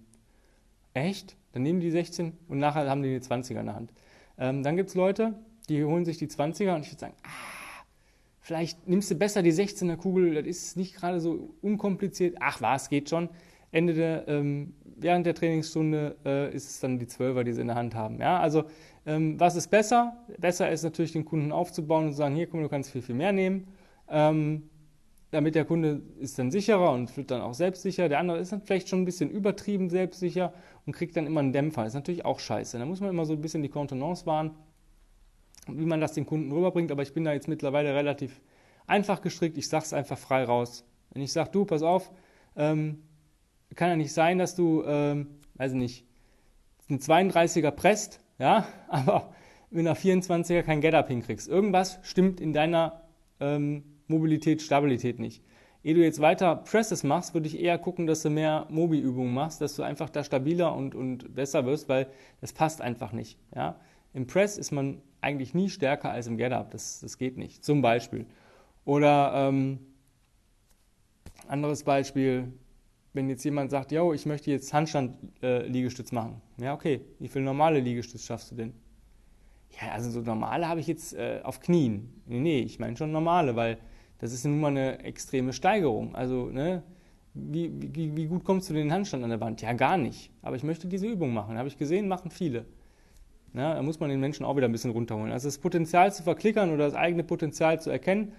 Echt? 0.95 1.37
Dann 1.53 1.65
nehmen 1.65 1.81
die 1.81 1.91
16 1.91 2.33
und 2.47 2.59
nachher 2.59 2.89
haben 2.89 3.03
die 3.03 3.19
die 3.19 3.25
20er 3.25 3.59
in 3.59 3.67
der 3.67 3.75
Hand. 3.75 3.93
Ähm, 4.39 4.63
dann 4.63 4.77
gibt 4.77 4.91
es 4.91 4.95
Leute, 4.95 5.35
die 5.69 5.85
holen 5.85 6.05
sich 6.05 6.19
die 6.19 6.29
20er 6.29 6.77
und 6.77 6.83
ich 6.83 6.93
würde 6.93 7.01
sagen, 7.01 7.15
ah, 7.25 7.85
vielleicht 8.41 8.87
nimmst 8.87 9.11
du 9.11 9.17
besser 9.17 9.43
die 9.43 9.53
16er 9.53 9.97
Kugel, 9.97 10.35
das 10.35 10.47
ist 10.47 10.77
nicht 10.77 10.95
gerade 10.95 11.19
so 11.19 11.51
unkompliziert. 11.63 12.37
Ach 12.39 12.63
was, 12.63 12.89
geht 12.89 13.11
schon. 13.11 13.29
Ende 13.71 13.95
der, 13.95 14.27
ähm, 14.29 14.75
während 14.85 15.27
der 15.27 15.35
Trainingsstunde 15.35 16.17
äh, 16.25 16.55
ist 16.55 16.71
es 16.71 16.81
dann 16.81 16.99
die 16.99 17.07
12er, 17.07 17.45
die 17.45 17.53
sie 17.53 17.61
in 17.61 17.69
der 17.69 17.77
Hand 17.77 17.95
haben. 17.95 18.21
Ja, 18.21 18.41
also 18.41 18.65
ähm, 19.07 19.39
was 19.39 19.57
ist 19.57 19.69
besser? 19.69 20.17
Besser 20.39 20.71
ist 20.71 20.83
natürlich, 20.83 21.13
den 21.13 21.25
Kunden 21.25 21.53
aufzubauen 21.53 22.07
und 22.07 22.13
zu 22.13 22.19
sagen, 22.19 22.35
hier, 22.35 22.47
komm, 22.47 22.63
du 22.63 22.69
kannst 22.69 22.91
viel, 22.91 23.03
viel 23.03 23.15
mehr 23.15 23.33
nehmen. 23.33 23.69
Ähm, 24.09 24.71
damit 25.31 25.55
der 25.55 25.67
Kunde 25.67 26.01
ist 26.19 26.39
dann 26.39 26.51
sicherer 26.51 26.93
und 26.93 27.15
wird 27.17 27.31
dann 27.31 27.43
auch 27.43 27.53
selbstsicher. 27.53 28.09
Der 28.09 28.19
andere 28.19 28.39
ist 28.39 28.53
dann 28.53 28.63
vielleicht 28.63 28.89
schon 28.89 29.03
ein 29.03 29.05
bisschen 29.05 29.31
übertrieben 29.31 29.91
selbstsicher 29.91 30.55
und 30.87 30.95
kriegt 30.95 31.17
dann 31.17 31.27
immer 31.27 31.41
einen 31.41 31.53
Dämpfer. 31.53 31.83
Das 31.83 31.91
ist 31.91 31.97
natürlich 31.97 32.25
auch 32.25 32.41
scheiße. 32.41 32.79
Da 32.79 32.87
muss 32.87 33.01
man 33.01 33.11
immer 33.11 33.27
so 33.27 33.35
ein 33.35 33.41
bisschen 33.43 33.63
die 33.63 33.69
Kontenance 33.69 34.25
wahren, 34.25 34.53
wie 35.67 35.85
man 35.85 36.01
das 36.01 36.15
den 36.15 36.25
Kunden 36.25 36.51
rüberbringt. 36.51 36.91
Aber 36.91 37.03
ich 37.03 37.13
bin 37.13 37.25
da 37.25 37.35
jetzt 37.35 37.47
mittlerweile 37.47 37.95
relativ 37.95 38.41
einfach 38.87 39.21
gestrickt. 39.21 39.59
Ich 39.59 39.69
sage 39.69 39.85
es 39.85 39.93
einfach 39.93 40.17
frei 40.17 40.45
raus. 40.45 40.85
Wenn 41.13 41.23
ich 41.23 41.33
sage, 41.33 41.51
du, 41.53 41.67
pass 41.67 41.83
auf, 41.83 42.11
ähm, 42.57 43.03
kann 43.77 43.91
ja 43.91 43.97
nicht 43.97 44.13
sein, 44.13 44.39
dass 44.39 44.55
du, 44.55 44.83
ähm, 44.87 45.29
weiß 45.55 45.73
nicht, 45.73 46.05
einen 46.89 47.01
32er 47.01 47.71
presst, 47.71 48.21
ja, 48.39 48.67
aber 48.89 49.33
mit 49.71 49.87
einer 49.87 49.97
24er 49.97 50.63
kein 50.63 50.81
Get-Up 50.81 51.09
hinkriegst. 51.09 51.49
Irgendwas 51.49 51.99
stimmt 52.03 52.41
in 52.41 52.53
deiner 52.53 53.03
ähm, 53.41 53.85
Mobilität, 54.07 54.63
Stabilität 54.63 55.19
nicht. 55.19 55.43
Ehe 55.85 55.95
du 55.95 56.03
jetzt 56.03 56.21
weiter 56.21 56.57
Presses 56.57 57.05
machst, 57.05 57.35
würde 57.35 57.47
ich 57.47 57.61
eher 57.61 57.79
gucken, 57.79 58.07
dass 58.07 58.23
du 58.23 58.31
mehr 58.31 58.67
Mobi-Übungen 58.69 59.33
machst, 59.33 59.61
dass 59.61 59.77
du 59.77 59.83
einfach 59.83 60.11
da 60.11 60.25
stabiler 60.25 60.75
und, 60.75 60.95
und 60.95 61.35
besser 61.35 61.67
wirst, 61.67 61.89
weil 61.89 62.09
das 62.41 62.53
passt 62.53 62.81
einfach 62.81 63.13
nicht. 63.13 63.39
Ja? 63.55 63.77
Im 64.13 64.27
Press 64.27 64.59
ist 64.59 64.73
man 64.73 65.01
eigentlich 65.21 65.55
nie 65.55 65.69
stärker 65.69 66.11
als 66.11 66.27
im 66.27 66.37
Get-Up. 66.37 66.71
Das, 66.71 67.01
das 67.01 67.19
geht 67.19 67.37
nicht. 67.37 67.65
Zum 67.65 67.83
Beispiel. 67.83 68.27
Oder 68.85 69.33
ähm, 69.35 69.79
anderes 71.47 71.85
Beispiel, 71.85 72.53
wenn 73.19 73.29
jetzt 73.29 73.45
jemand 73.45 73.73
sagt, 73.73 73.91
yo, 73.91 74.13
ich 74.13 74.27
möchte 74.27 74.49
jetzt 74.53 74.73
Handstand-Liegestütz 74.73 76.13
äh, 76.13 76.15
machen. 76.15 76.41
Ja, 76.57 76.73
okay. 76.73 77.01
Wie 77.19 77.27
viel 77.27 77.43
normale 77.43 77.81
Liegestütz 77.81 78.25
schaffst 78.25 78.53
du 78.53 78.55
denn? 78.55 78.73
Ja, 79.81 79.91
also 79.93 80.09
so 80.09 80.21
normale 80.21 80.69
habe 80.69 80.79
ich 80.79 80.87
jetzt 80.87 81.15
äh, 81.15 81.41
auf 81.43 81.61
Knien. 81.61 82.23
Nee, 82.27 82.39
nee, 82.39 82.61
ich 82.61 82.79
meine 82.79 82.97
schon 82.97 83.11
normale, 83.11 83.57
weil 83.57 83.79
das 84.21 84.33
ist 84.33 84.45
nun 84.45 84.61
mal 84.61 84.69
eine 84.69 85.01
extreme 85.01 85.53
Steigerung. 85.53 86.15
Also, 86.15 86.47
ne, 86.47 86.85
wie, 87.35 87.73
wie, 87.93 88.17
wie 88.17 88.27
gut 88.27 88.45
kommst 88.45 88.71
du 88.71 88.75
den 88.75 88.93
Handstand 88.93 89.25
an 89.25 89.31
der 89.31 89.41
Wand? 89.41 89.63
Ja, 89.63 89.73
gar 89.73 89.97
nicht. 89.97 90.31
Aber 90.41 90.55
ich 90.55 90.63
möchte 90.63 90.87
diese 90.87 91.09
Übung 91.09 91.35
machen. 91.35 91.59
Habe 91.59 91.69
ich 91.69 91.77
gesehen, 91.77 92.07
machen 92.07 92.31
viele. 92.31 92.67
Ja, 93.53 93.75
da 93.75 93.83
muss 93.83 93.99
man 93.99 94.11
den 94.11 94.21
Menschen 94.21 94.47
auch 94.47 94.57
wieder 94.57 94.69
ein 94.69 94.73
bisschen 94.73 94.93
runterholen. 94.93 95.33
Also 95.33 95.49
das 95.49 95.59
Potenzial 95.59 96.13
zu 96.13 96.23
verklickern 96.23 96.71
oder 96.71 96.85
das 96.85 96.95
eigene 96.95 97.25
Potenzial 97.25 97.81
zu 97.81 97.91
erkennen 97.91 98.33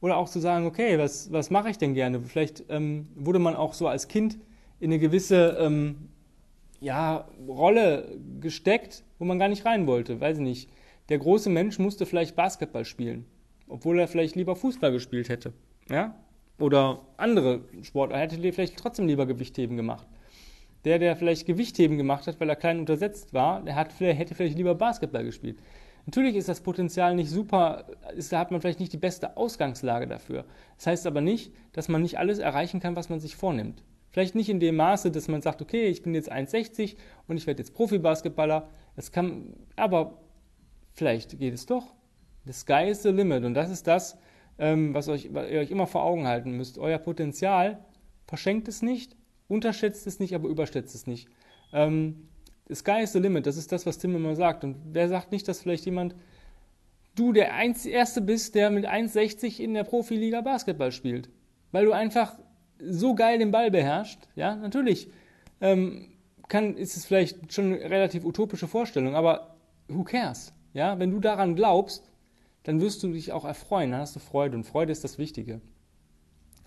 oder 0.00 0.16
auch 0.16 0.28
zu 0.28 0.40
sagen, 0.40 0.66
okay, 0.66 0.98
was, 0.98 1.32
was 1.32 1.50
mache 1.50 1.70
ich 1.70 1.78
denn 1.78 1.94
gerne? 1.94 2.20
Vielleicht 2.20 2.64
ähm, 2.68 3.08
wurde 3.14 3.38
man 3.38 3.56
auch 3.56 3.74
so 3.74 3.86
als 3.88 4.08
Kind 4.08 4.38
in 4.78 4.90
eine 4.90 4.98
gewisse 4.98 5.58
ähm, 5.60 6.08
ja, 6.80 7.28
Rolle 7.46 8.18
gesteckt, 8.40 9.04
wo 9.18 9.24
man 9.24 9.38
gar 9.38 9.48
nicht 9.48 9.66
rein 9.66 9.86
wollte. 9.86 10.20
Weiß 10.20 10.38
ich 10.38 10.42
nicht. 10.42 10.70
Der 11.08 11.18
große 11.18 11.50
Mensch 11.50 11.78
musste 11.78 12.06
vielleicht 12.06 12.36
Basketball 12.36 12.84
spielen 12.84 13.26
obwohl 13.70 13.98
er 13.98 14.08
vielleicht 14.08 14.36
lieber 14.36 14.56
Fußball 14.56 14.92
gespielt 14.92 15.28
hätte. 15.28 15.52
Ja? 15.88 16.14
Oder 16.58 17.00
andere 17.16 17.62
Sportler 17.82 18.18
hätte 18.18 18.36
vielleicht 18.52 18.76
trotzdem 18.76 19.06
lieber 19.06 19.24
Gewichtheben 19.26 19.76
gemacht. 19.76 20.06
Der, 20.84 20.98
der 20.98 21.16
vielleicht 21.16 21.46
Gewichtheben 21.46 21.96
gemacht 21.96 22.26
hat, 22.26 22.40
weil 22.40 22.48
er 22.48 22.56
klein 22.56 22.80
untersetzt 22.80 23.32
war, 23.32 23.62
der 23.62 23.76
hat, 23.76 23.98
hätte 23.98 24.34
vielleicht 24.34 24.56
lieber 24.56 24.74
Basketball 24.74 25.24
gespielt. 25.24 25.58
Natürlich 26.06 26.36
ist 26.36 26.48
das 26.48 26.60
Potenzial 26.60 27.14
nicht 27.14 27.30
super, 27.30 27.86
ist, 28.16 28.32
da 28.32 28.38
hat 28.38 28.50
man 28.50 28.60
vielleicht 28.60 28.80
nicht 28.80 28.92
die 28.92 28.98
beste 28.98 29.36
Ausgangslage 29.36 30.06
dafür. 30.06 30.44
Das 30.76 30.86
heißt 30.86 31.06
aber 31.06 31.20
nicht, 31.20 31.52
dass 31.72 31.88
man 31.88 32.02
nicht 32.02 32.18
alles 32.18 32.38
erreichen 32.38 32.80
kann, 32.80 32.96
was 32.96 33.08
man 33.08 33.20
sich 33.20 33.36
vornimmt. 33.36 33.82
Vielleicht 34.10 34.34
nicht 34.34 34.48
in 34.48 34.58
dem 34.58 34.76
Maße, 34.76 35.10
dass 35.10 35.28
man 35.28 35.40
sagt, 35.40 35.62
okay, 35.62 35.86
ich 35.86 36.02
bin 36.02 36.14
jetzt 36.14 36.32
1,60 36.32 36.96
und 37.28 37.36
ich 37.36 37.46
werde 37.46 37.60
jetzt 37.60 37.74
Profibasketballer. 37.74 38.68
Das 38.96 39.12
kann, 39.12 39.54
aber 39.76 40.18
vielleicht 40.92 41.38
geht 41.38 41.54
es 41.54 41.66
doch. 41.66 41.94
The 42.44 42.52
sky 42.52 42.88
is 42.88 43.02
the 43.02 43.10
limit. 43.10 43.44
Und 43.44 43.54
das 43.54 43.70
ist 43.70 43.86
das, 43.86 44.18
ähm, 44.58 44.94
was, 44.94 45.08
euch, 45.08 45.32
was 45.32 45.48
ihr 45.48 45.60
euch 45.60 45.70
immer 45.70 45.86
vor 45.86 46.02
Augen 46.02 46.26
halten 46.26 46.56
müsst. 46.56 46.78
Euer 46.78 46.98
Potenzial 46.98 47.84
verschenkt 48.26 48.66
es 48.66 48.82
nicht, 48.82 49.16
unterschätzt 49.46 50.06
es 50.06 50.18
nicht, 50.18 50.34
aber 50.34 50.48
überschätzt 50.48 50.94
es 50.94 51.06
nicht. 51.06 51.28
Ähm, 51.72 52.28
the 52.70 52.76
sky 52.76 53.02
is 53.02 53.12
the 53.12 53.18
limit, 53.18 53.46
das 53.46 53.56
ist 53.56 53.72
das, 53.72 53.84
was 53.84 53.98
Tim 53.98 54.14
immer 54.14 54.36
sagt. 54.36 54.62
Und 54.64 54.76
wer 54.92 55.08
sagt 55.08 55.32
nicht, 55.32 55.46
dass 55.48 55.60
vielleicht 55.60 55.84
jemand 55.84 56.14
du 57.16 57.32
der 57.32 57.50
Erste 57.50 58.20
bist, 58.20 58.54
der 58.54 58.70
mit 58.70 58.88
1,60 58.88 59.60
in 59.60 59.74
der 59.74 59.84
Profiliga 59.84 60.40
Basketball 60.40 60.92
spielt. 60.92 61.28
Weil 61.72 61.84
du 61.84 61.92
einfach 61.92 62.38
so 62.78 63.14
geil 63.14 63.38
den 63.38 63.50
Ball 63.50 63.70
beherrscht. 63.70 64.20
Ja, 64.36 64.54
natürlich 64.54 65.10
ähm, 65.60 66.06
kann, 66.48 66.76
ist 66.76 66.96
es 66.96 67.04
vielleicht 67.04 67.52
schon 67.52 67.74
eine 67.74 67.90
relativ 67.90 68.24
utopische 68.24 68.68
Vorstellung, 68.68 69.16
aber 69.16 69.56
who 69.88 70.04
cares? 70.04 70.52
Ja, 70.72 70.98
wenn 71.00 71.10
du 71.10 71.18
daran 71.18 71.56
glaubst, 71.56 72.10
dann 72.62 72.80
wirst 72.80 73.02
du 73.02 73.08
dich 73.08 73.32
auch 73.32 73.44
erfreuen, 73.44 73.90
dann 73.90 74.00
hast 74.00 74.14
du 74.14 74.20
Freude 74.20 74.56
und 74.56 74.64
Freude 74.64 74.92
ist 74.92 75.02
das 75.02 75.18
Wichtige. 75.18 75.60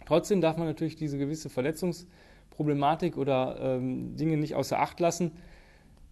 Trotzdem 0.06 0.42
darf 0.42 0.58
man 0.58 0.68
natürlich 0.68 0.98
diese 0.98 1.18
gewisse 1.18 1.50
Verletzungsproblematik 1.50 3.18
oder 3.18 3.58
ähm, 3.62 4.18
Dinge 4.18 4.36
nicht 4.36 4.56
außer 4.56 4.80
Acht 4.80 5.00
lassen. 5.00 5.32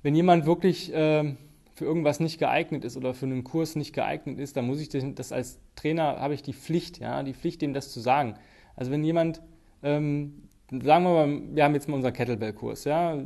Wenn 0.04 0.16
jemand 0.16 0.46
wirklich 0.46 0.92
ähm, 0.94 1.38
für 1.74 1.86
irgendwas 1.86 2.20
nicht 2.20 2.40
geeignet 2.40 2.86
ist 2.86 2.98
oder 2.98 3.14
für 3.14 3.26
einen 3.26 3.44
Kurs 3.44 3.76
nicht 3.76 3.94
geeignet 3.94 4.40
ist, 4.40 4.58
dann 4.58 4.66
muss 4.66 4.80
ich 4.80 4.90
das 4.90 5.32
als 5.32 5.60
Trainer, 5.76 6.20
habe 6.20 6.34
ich 6.34 6.44
die 6.44 6.54
Pflicht, 6.54 7.00
ja, 7.00 7.24
die 7.24 7.34
Pflicht, 7.34 7.62
dem 7.62 7.74
das 7.74 7.92
zu 7.92 8.00
sagen. 8.00 8.36
Also 8.76 8.92
wenn 8.92 9.04
jemand, 9.04 9.42
ähm, 9.84 10.50
sagen 10.70 11.04
wir 11.06 11.26
mal, 11.26 11.42
wir 11.54 11.64
haben 11.64 11.74
jetzt 11.74 11.88
mal 11.88 11.96
unseren 11.96 12.14
Kettlebell-Kurs, 12.14 12.84
ja, 12.86 13.18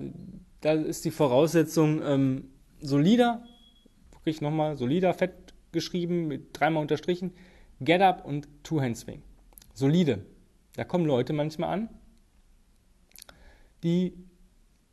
da 0.62 0.74
ist 0.74 1.06
die 1.06 1.12
Voraussetzung 1.12 2.02
ähm, 2.04 2.50
solider, 2.80 3.46
wirklich 4.12 4.42
nochmal 4.42 4.78
solider, 4.78 5.14
fett 5.14 5.54
geschrieben, 5.72 6.28
mit 6.28 6.50
dreimal 6.54 6.82
unterstrichen, 6.82 7.34
Get 7.82 8.02
Up 8.02 8.26
und 8.26 8.48
Two-Hand 8.64 8.98
Swing. 8.98 9.22
Solide. 9.74 10.26
Da 10.76 10.84
kommen 10.84 11.06
Leute 11.06 11.34
manchmal 11.34 11.70
an, 11.70 11.90
die 13.84 14.14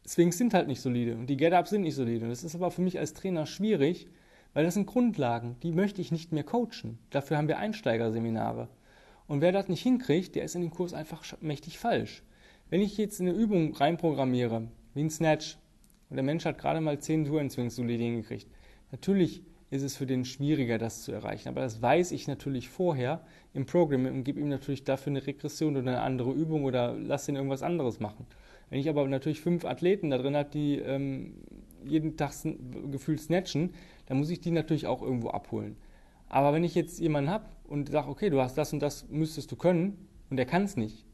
Swings 0.06 0.36
sind 0.36 0.54
halt 0.54 0.66
nicht 0.66 0.80
solide 0.80 1.14
und 1.14 1.28
die 1.28 1.36
Get-Ups 1.36 1.70
sind 1.70 1.82
nicht 1.82 1.94
solide. 1.94 2.28
Das 2.28 2.44
ist 2.44 2.54
aber 2.54 2.70
für 2.70 2.82
mich 2.82 2.98
als 2.98 3.14
Trainer 3.14 3.46
schwierig, 3.46 4.08
weil 4.52 4.64
das 4.64 4.74
sind 4.74 4.86
Grundlagen, 4.86 5.56
die 5.62 5.72
möchte 5.72 6.00
ich 6.00 6.12
nicht 6.12 6.32
mehr 6.32 6.44
coachen. 6.44 6.98
Dafür 7.10 7.38
haben 7.38 7.48
wir 7.48 7.58
Einsteigerseminare. 7.58 8.68
Und 9.26 9.40
wer 9.40 9.52
das 9.52 9.68
nicht 9.68 9.82
hinkriegt, 9.82 10.34
der 10.34 10.44
ist 10.44 10.54
in 10.54 10.62
dem 10.62 10.70
Kurs 10.70 10.92
einfach 10.92 11.24
mächtig 11.40 11.78
falsch. 11.78 12.22
Wenn 12.68 12.80
ich 12.80 12.96
jetzt 12.98 13.20
eine 13.20 13.32
Übung 13.32 13.74
reinprogrammiere, 13.74 14.68
wie 14.94 15.00
ein 15.00 15.10
Snatch, 15.10 15.58
und 16.10 16.16
der 16.16 16.24
Mensch 16.24 16.44
hat 16.44 16.58
gerade 16.58 16.80
mal 16.80 16.98
10 16.98 17.26
Touren-Swings 17.26 17.76
solide 17.76 18.02
hingekriegt, 18.02 18.46
natürlich 18.90 19.42
ist 19.70 19.82
es 19.82 19.96
für 19.96 20.04
den 20.04 20.26
schwieriger, 20.26 20.76
das 20.76 21.02
zu 21.02 21.12
erreichen. 21.12 21.48
Aber 21.48 21.62
das 21.62 21.80
weiß 21.80 22.12
ich 22.12 22.28
natürlich 22.28 22.68
vorher 22.68 23.24
im 23.54 23.64
Programm 23.64 24.04
und 24.04 24.24
gebe 24.24 24.38
ihm 24.38 24.50
natürlich 24.50 24.84
dafür 24.84 25.12
eine 25.12 25.26
Regression 25.26 25.76
oder 25.76 25.90
eine 25.90 26.02
andere 26.02 26.32
Übung 26.32 26.64
oder 26.64 26.94
lasse 26.94 27.30
ihn 27.30 27.36
irgendwas 27.36 27.62
anderes 27.62 27.98
machen. 27.98 28.26
Wenn 28.72 28.80
ich 28.80 28.88
aber 28.88 29.06
natürlich 29.06 29.42
fünf 29.42 29.66
Athleten 29.66 30.08
da 30.08 30.16
drin 30.16 30.34
habe, 30.34 30.48
die 30.48 30.78
ähm, 30.78 31.34
jeden 31.84 32.16
Tag 32.16 32.32
gefühlt 32.90 33.20
snatchen, 33.20 33.74
dann 34.06 34.16
muss 34.16 34.30
ich 34.30 34.40
die 34.40 34.50
natürlich 34.50 34.86
auch 34.86 35.02
irgendwo 35.02 35.28
abholen. 35.28 35.76
Aber 36.30 36.54
wenn 36.54 36.64
ich 36.64 36.74
jetzt 36.74 36.98
jemanden 36.98 37.28
habe 37.28 37.44
und 37.64 37.90
sage, 37.90 38.08
okay, 38.08 38.30
du 38.30 38.40
hast 38.40 38.56
das 38.56 38.72
und 38.72 38.80
das, 38.80 39.06
müsstest 39.10 39.52
du 39.52 39.56
können 39.56 40.08
und 40.30 40.38
der 40.38 40.46
kann 40.46 40.62
es 40.62 40.78
nicht, 40.78 41.04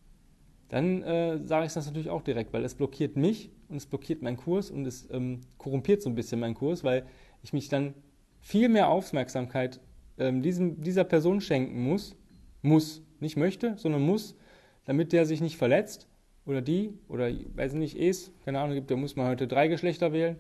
dann 0.69 1.03
äh, 1.03 1.45
sage 1.45 1.67
ich 1.67 1.73
das 1.73 1.87
natürlich 1.87 2.11
auch 2.11 2.23
direkt, 2.23 2.53
weil 2.53 2.65
es 2.65 2.77
blockiert 2.77 3.17
mich 3.17 3.51
und 3.69 3.79
es 3.79 3.87
blockiert 3.87 4.23
meinen 4.23 4.37
Kurs 4.37 4.71
und 4.71 4.87
es 4.87 5.09
ähm, 5.11 5.41
korrumpiert 5.57 6.01
so 6.01 6.09
ein 6.09 6.15
bisschen 6.15 6.39
meinen 6.39 6.55
Kurs, 6.55 6.85
weil 6.85 7.07
ich 7.43 7.53
mich 7.53 7.69
dann 7.69 7.95
viel 8.41 8.69
mehr 8.69 8.89
Aufmerksamkeit 8.89 9.81
ähm, 10.17 10.43
diesem, 10.43 10.81
dieser 10.81 11.03
Person 11.03 11.41
schenken 11.41 11.83
muss, 11.83 12.15
muss, 12.63 13.03
nicht 13.19 13.37
möchte, 13.37 13.77
sondern 13.79 14.03
muss, 14.03 14.37
damit 14.85 15.13
der 15.13 15.27
sich 15.27 15.41
nicht 15.41 15.57
verletzt 15.57 16.08
oder 16.49 16.63
die 16.63 16.95
oder 17.09 17.31
weiß 17.55 17.75
nicht, 17.75 17.97
es, 17.97 18.33
keine 18.45 18.61
Ahnung, 18.61 18.75
gibt, 18.75 18.91
da 18.91 18.97
muss 18.97 19.17
man 19.17 19.29
heute 19.29 19.47
drei 19.47 19.69
Geschlechter 19.69 20.13
wählen, 20.13 20.37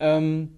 ähm, 0.00 0.56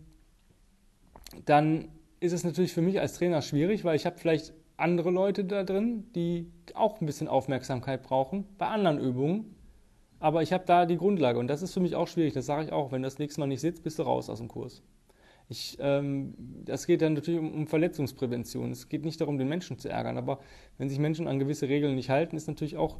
dann 1.44 1.88
ist 2.20 2.32
es 2.32 2.44
natürlich 2.44 2.72
für 2.72 2.80
mich 2.80 3.00
als 3.00 3.14
Trainer 3.14 3.42
schwierig, 3.42 3.84
weil 3.84 3.96
ich 3.96 4.06
habe 4.06 4.16
vielleicht 4.18 4.54
andere 4.76 5.10
Leute 5.10 5.44
da 5.44 5.64
drin, 5.64 6.04
die 6.14 6.50
auch 6.74 7.00
ein 7.00 7.06
bisschen 7.06 7.28
Aufmerksamkeit 7.28 8.02
brauchen 8.02 8.46
bei 8.58 8.66
anderen 8.66 8.98
Übungen. 8.98 9.54
Aber 10.20 10.42
ich 10.42 10.52
habe 10.52 10.64
da 10.64 10.86
die 10.86 10.96
Grundlage 10.96 11.38
und 11.38 11.48
das 11.48 11.60
ist 11.60 11.74
für 11.74 11.80
mich 11.80 11.96
auch 11.96 12.08
schwierig. 12.08 12.32
Das 12.32 12.46
sage 12.46 12.64
ich 12.64 12.72
auch. 12.72 12.92
Wenn 12.92 13.02
das 13.02 13.18
nächste 13.18 13.40
Mal 13.40 13.46
nicht 13.46 13.60
sitzt, 13.60 13.82
bist 13.82 13.98
du 13.98 14.04
raus 14.04 14.30
aus 14.30 14.38
dem 14.38 14.48
Kurs. 14.48 14.82
Ich, 15.50 15.76
ähm, 15.80 16.34
das 16.64 16.86
geht 16.86 17.02
dann 17.02 17.12
natürlich 17.12 17.40
um, 17.40 17.52
um, 17.52 17.66
Verletzungsprävention. 17.66 18.70
Es 18.70 18.88
geht 18.88 19.04
nicht 19.04 19.20
darum, 19.20 19.36
den 19.36 19.48
Menschen 19.48 19.78
zu 19.78 19.90
ärgern, 19.90 20.16
aber 20.16 20.40
wenn 20.78 20.88
sich 20.88 20.98
Menschen 20.98 21.28
an 21.28 21.38
gewisse 21.38 21.68
Regeln 21.68 21.94
nicht 21.94 22.08
halten, 22.08 22.36
ist 22.36 22.48
natürlich 22.48 22.78
auch 22.78 22.98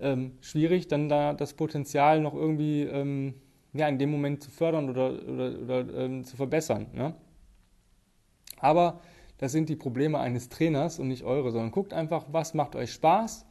ähm, 0.00 0.32
schwierig, 0.40 0.88
dann 0.88 1.08
da 1.08 1.34
das 1.34 1.54
Potenzial 1.54 2.20
noch 2.20 2.34
irgendwie 2.34 2.82
ähm, 2.82 3.34
ja, 3.72 3.88
in 3.88 3.98
dem 3.98 4.10
Moment 4.10 4.42
zu 4.42 4.50
fördern 4.50 4.90
oder, 4.90 5.12
oder, 5.26 5.60
oder 5.60 5.94
ähm, 5.94 6.24
zu 6.24 6.36
verbessern. 6.36 6.86
Ne? 6.92 7.14
Aber 8.58 9.00
das 9.38 9.52
sind 9.52 9.68
die 9.68 9.76
Probleme 9.76 10.18
eines 10.18 10.48
Trainers 10.48 10.98
und 10.98 11.08
nicht 11.08 11.24
eure, 11.24 11.50
sondern 11.50 11.70
guckt 11.70 11.92
einfach, 11.92 12.26
was 12.30 12.54
macht 12.54 12.74
euch 12.74 12.92
Spaß 12.92 13.46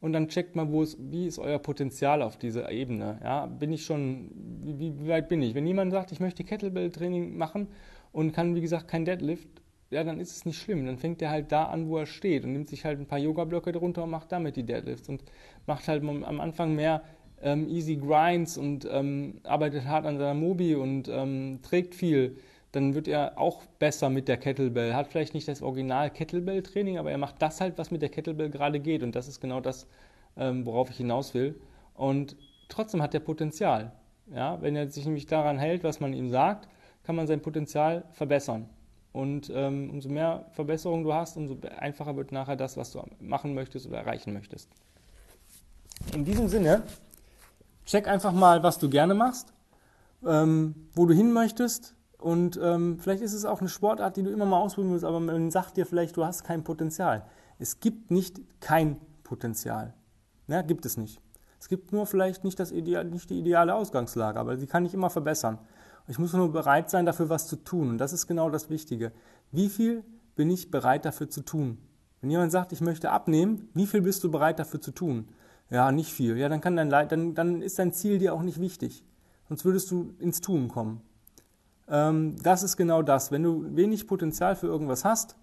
und 0.00 0.12
dann 0.12 0.28
checkt 0.28 0.56
mal, 0.56 0.70
wo 0.70 0.82
ist, 0.82 0.98
wie 1.00 1.26
ist 1.26 1.38
euer 1.38 1.58
Potenzial 1.58 2.22
auf 2.22 2.36
dieser 2.36 2.70
Ebene. 2.70 3.18
Ja, 3.22 3.46
bin 3.46 3.72
ich 3.72 3.84
schon, 3.84 4.30
wie, 4.62 4.98
wie 4.98 5.08
weit 5.08 5.28
bin 5.28 5.42
ich? 5.42 5.54
Wenn 5.54 5.66
jemand 5.66 5.92
sagt, 5.92 6.12
ich 6.12 6.20
möchte 6.20 6.44
Kettlebell-Training 6.44 7.36
machen 7.36 7.68
und 8.12 8.32
kann, 8.32 8.54
wie 8.54 8.60
gesagt, 8.60 8.88
kein 8.88 9.04
Deadlift, 9.04 9.48
ja, 9.90 10.04
dann 10.04 10.20
ist 10.20 10.36
es 10.36 10.44
nicht 10.46 10.60
schlimm. 10.60 10.86
Dann 10.86 10.98
fängt 10.98 11.20
er 11.20 11.30
halt 11.30 11.50
da 11.52 11.64
an, 11.64 11.88
wo 11.88 11.98
er 11.98 12.06
steht 12.06 12.44
und 12.44 12.52
nimmt 12.52 12.68
sich 12.68 12.84
halt 12.84 12.98
ein 13.00 13.06
paar 13.06 13.18
Yoga-Blöcke 13.18 13.72
drunter 13.72 14.04
und 14.04 14.10
macht 14.10 14.30
damit 14.32 14.56
die 14.56 14.62
Deadlifts 14.62 15.08
und 15.08 15.22
macht 15.66 15.88
halt 15.88 16.02
am 16.04 16.40
Anfang 16.40 16.74
mehr 16.74 17.02
ähm, 17.42 17.68
Easy 17.68 17.96
Grinds 17.96 18.56
und 18.56 18.88
ähm, 18.90 19.40
arbeitet 19.44 19.84
hart 19.86 20.06
an 20.06 20.18
seiner 20.18 20.34
Mobi 20.34 20.76
und 20.76 21.08
ähm, 21.08 21.60
trägt 21.62 21.94
viel. 21.94 22.36
Dann 22.72 22.94
wird 22.94 23.08
er 23.08 23.36
auch 23.36 23.64
besser 23.80 24.10
mit 24.10 24.28
der 24.28 24.36
Kettlebell. 24.36 24.94
Hat 24.94 25.08
vielleicht 25.08 25.34
nicht 25.34 25.48
das 25.48 25.60
Original 25.60 26.10
Kettlebell-Training, 26.10 26.98
aber 26.98 27.10
er 27.10 27.18
macht 27.18 27.42
das 27.42 27.60
halt, 27.60 27.76
was 27.78 27.90
mit 27.90 28.00
der 28.00 28.10
Kettlebell 28.10 28.48
gerade 28.48 28.78
geht. 28.78 29.02
Und 29.02 29.16
das 29.16 29.26
ist 29.26 29.40
genau 29.40 29.60
das, 29.60 29.88
ähm, 30.36 30.64
worauf 30.66 30.88
ich 30.90 30.98
hinaus 30.98 31.34
will. 31.34 31.60
Und 31.94 32.36
trotzdem 32.68 33.02
hat 33.02 33.12
er 33.12 33.20
Potenzial. 33.20 33.90
Ja, 34.32 34.62
wenn 34.62 34.76
er 34.76 34.88
sich 34.88 35.04
nämlich 35.04 35.26
daran 35.26 35.58
hält, 35.58 35.82
was 35.82 35.98
man 35.98 36.12
ihm 36.12 36.30
sagt, 36.30 36.68
kann 37.02 37.16
man 37.16 37.26
sein 37.26 37.42
Potenzial 37.42 38.04
verbessern. 38.12 38.68
Und 39.12 39.50
ähm, 39.52 39.90
umso 39.90 40.08
mehr 40.08 40.46
Verbesserungen 40.52 41.04
du 41.04 41.12
hast, 41.12 41.36
umso 41.36 41.56
einfacher 41.78 42.16
wird 42.16 42.30
nachher 42.30 42.56
das, 42.56 42.76
was 42.76 42.92
du 42.92 43.02
machen 43.20 43.54
möchtest 43.54 43.86
oder 43.86 43.98
erreichen 43.98 44.32
möchtest. 44.32 44.68
In 46.14 46.24
diesem 46.24 46.48
Sinne, 46.48 46.82
check 47.84 48.06
einfach 48.06 48.32
mal, 48.32 48.62
was 48.62 48.78
du 48.78 48.88
gerne 48.88 49.14
machst, 49.14 49.52
ähm, 50.24 50.74
wo 50.94 51.06
du 51.06 51.14
hin 51.14 51.32
möchtest. 51.32 51.94
Und 52.18 52.58
ähm, 52.62 52.98
vielleicht 53.00 53.22
ist 53.22 53.32
es 53.32 53.44
auch 53.44 53.60
eine 53.60 53.68
Sportart, 53.68 54.16
die 54.16 54.22
du 54.22 54.30
immer 54.30 54.46
mal 54.46 54.60
ausprobieren 54.60 54.92
willst, 54.92 55.04
aber 55.04 55.20
man 55.20 55.50
sagt 55.50 55.76
dir 55.76 55.86
vielleicht, 55.86 56.16
du 56.16 56.24
hast 56.24 56.44
kein 56.44 56.62
Potenzial. 56.62 57.24
Es 57.58 57.80
gibt 57.80 58.10
nicht 58.10 58.40
kein 58.60 58.98
Potenzial. 59.24 59.94
Ja, 60.46 60.62
gibt 60.62 60.86
es 60.86 60.96
nicht. 60.96 61.20
Es 61.58 61.68
gibt 61.68 61.92
nur 61.92 62.06
vielleicht 62.06 62.44
nicht, 62.44 62.58
das 62.58 62.72
Ideal, 62.72 63.04
nicht 63.04 63.28
die 63.30 63.38
ideale 63.38 63.74
Ausgangslage, 63.74 64.38
aber 64.38 64.56
sie 64.56 64.66
kann 64.66 64.84
ich 64.84 64.94
immer 64.94 65.10
verbessern. 65.10 65.58
Ich 66.10 66.18
muss 66.18 66.32
nur 66.32 66.50
bereit 66.50 66.90
sein, 66.90 67.06
dafür 67.06 67.28
was 67.28 67.46
zu 67.46 67.54
tun. 67.54 67.90
Und 67.90 67.98
das 67.98 68.12
ist 68.12 68.26
genau 68.26 68.50
das 68.50 68.68
Wichtige. 68.68 69.12
Wie 69.52 69.68
viel 69.68 70.02
bin 70.34 70.50
ich 70.50 70.68
bereit 70.68 71.04
dafür 71.04 71.30
zu 71.30 71.40
tun? 71.40 71.78
Wenn 72.20 72.32
jemand 72.32 72.50
sagt, 72.50 72.72
ich 72.72 72.80
möchte 72.80 73.12
abnehmen, 73.12 73.68
wie 73.74 73.86
viel 73.86 74.02
bist 74.02 74.24
du 74.24 74.30
bereit 74.30 74.58
dafür 74.58 74.80
zu 74.80 74.90
tun? 74.90 75.28
Ja, 75.70 75.92
nicht 75.92 76.12
viel. 76.12 76.36
Ja, 76.36 76.48
dann, 76.48 76.60
kann 76.60 76.74
dein, 76.74 76.90
dann, 76.90 77.34
dann 77.36 77.62
ist 77.62 77.78
dein 77.78 77.92
Ziel 77.92 78.18
dir 78.18 78.34
auch 78.34 78.42
nicht 78.42 78.60
wichtig. 78.60 79.04
Sonst 79.48 79.64
würdest 79.64 79.88
du 79.92 80.12
ins 80.18 80.40
Tun 80.40 80.66
kommen. 80.66 81.00
Ähm, 81.86 82.42
das 82.42 82.64
ist 82.64 82.76
genau 82.76 83.02
das. 83.02 83.30
Wenn 83.30 83.44
du 83.44 83.76
wenig 83.76 84.08
Potenzial 84.08 84.56
für 84.56 84.66
irgendwas 84.66 85.04
hast, 85.04 85.36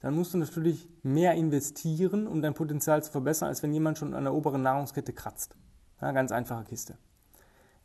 dann 0.00 0.14
musst 0.14 0.32
du 0.32 0.38
natürlich 0.38 0.88
mehr 1.02 1.34
investieren, 1.34 2.26
um 2.26 2.40
dein 2.40 2.54
Potenzial 2.54 3.02
zu 3.02 3.12
verbessern, 3.12 3.48
als 3.48 3.62
wenn 3.62 3.74
jemand 3.74 3.98
schon 3.98 4.14
an 4.14 4.24
der 4.24 4.32
oberen 4.32 4.62
Nahrungskette 4.62 5.12
kratzt. 5.12 5.54
Ja, 6.00 6.12
ganz 6.12 6.32
einfache 6.32 6.64
Kiste. 6.64 6.96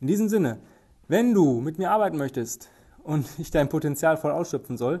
In 0.00 0.06
diesem 0.06 0.30
Sinne, 0.30 0.58
wenn 1.08 1.34
du 1.34 1.60
mit 1.60 1.78
mir 1.78 1.90
arbeiten 1.90 2.16
möchtest 2.16 2.68
und 3.02 3.26
ich 3.38 3.50
dein 3.50 3.68
Potenzial 3.68 4.16
voll 4.16 4.32
ausschöpfen 4.32 4.76
soll, 4.76 5.00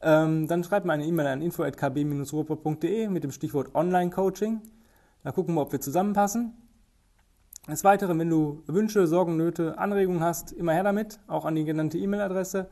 ähm, 0.00 0.48
dann 0.48 0.64
schreib 0.64 0.84
mir 0.84 0.92
eine 0.92 1.06
E-Mail 1.06 1.26
an 1.28 1.42
info.kb-ruhrpott.de 1.42 3.08
mit 3.08 3.24
dem 3.24 3.30
Stichwort 3.30 3.74
Online-Coaching. 3.74 4.60
Da 5.22 5.30
gucken 5.30 5.54
wir, 5.54 5.62
ob 5.62 5.72
wir 5.72 5.80
zusammenpassen. 5.80 6.54
Des 7.68 7.84
Weiteren, 7.84 8.18
wenn 8.18 8.28
du 8.28 8.64
Wünsche, 8.66 9.06
Sorgen, 9.06 9.36
Nöte, 9.36 9.78
Anregungen 9.78 10.22
hast, 10.22 10.50
immer 10.50 10.72
her 10.72 10.82
damit, 10.82 11.20
auch 11.28 11.44
an 11.44 11.54
die 11.54 11.64
genannte 11.64 11.96
E-Mail-Adresse. 11.96 12.68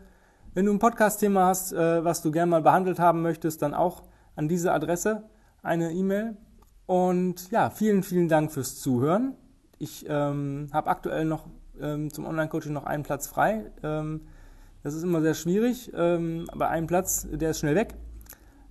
Wenn 0.53 0.67
du 0.67 0.73
ein 0.73 0.81
Podcast-Thema 0.81 1.47
hast, 1.47 1.73
äh, 1.73 2.05
was 2.05 2.23
du 2.23 2.33
gerne 2.33 2.51
mal 2.51 2.63
behandelt 2.63 2.99
haben 2.99 3.23
möchtest, 3.23 3.63
dann 3.63 3.73
auch 3.73 4.03
an 4.35 4.49
diese 4.49 4.73
Adresse 4.73 5.23
eine 5.63 5.93
E-Mail. 5.93 6.37
Und 6.87 7.53
ja, 7.53 7.71
vielen, 7.71 8.03
vielen 8.03 8.29
Dank 8.29 8.51
fürs 8.51 8.81
Zuhören. 8.81 9.37
Ich 9.79 10.07
ähm, 10.09 10.71
habe 10.73 10.91
aktuell 10.91 11.25
noch 11.25 11.47
ähm, 11.81 12.13
zum 12.13 12.27
Online-Coaching 12.27 12.73
noch 12.73 12.85
einen 12.85 13.03
Platz 13.03 13.27
frei. 13.27 13.71
Ähm, 13.83 14.23
das 14.83 14.95
ist 14.95 15.03
immer 15.03 15.21
sehr 15.21 15.35
schwierig, 15.35 15.91
ähm, 15.95 16.47
aber 16.53 16.69
ein 16.69 16.87
Platz, 16.87 17.27
der 17.31 17.51
ist 17.51 17.59
schnell 17.59 17.75
weg, 17.75 17.95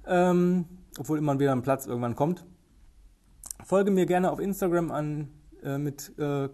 ähm, 0.08 0.66
obwohl 0.98 1.18
immer 1.18 1.40
wieder 1.40 1.52
ein 1.52 1.62
Platz 1.62 1.86
irgendwann 1.86 2.16
kommt. 2.16 2.46
Folge 3.64 3.92
mir 3.92 4.06
gerne 4.06 4.32
auf 4.32 4.40
Instagram 4.40 4.92
an 4.92 5.30
äh, 5.64 5.78
mit 5.78 6.18
äh, 6.18 6.50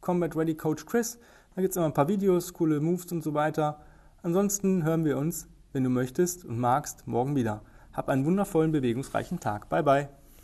Combat 0.00 0.36
Ready 0.36 0.54
Coach 0.54 0.86
Chris. 0.86 1.18
Da 1.54 1.62
gibt 1.62 1.72
es 1.72 1.76
immer 1.76 1.86
ein 1.86 1.94
paar 1.94 2.08
Videos, 2.08 2.52
coole 2.52 2.80
Moves 2.80 3.10
und 3.10 3.22
so 3.22 3.34
weiter. 3.34 3.80
Ansonsten 4.22 4.84
hören 4.84 5.04
wir 5.04 5.18
uns, 5.18 5.48
wenn 5.72 5.84
du 5.84 5.90
möchtest 5.90 6.44
und 6.44 6.58
magst, 6.58 7.06
morgen 7.06 7.34
wieder. 7.34 7.62
Hab 7.92 8.08
einen 8.08 8.24
wundervollen, 8.24 8.70
bewegungsreichen 8.70 9.40
Tag. 9.40 9.68
Bye 9.68 9.82
bye. 9.82 10.19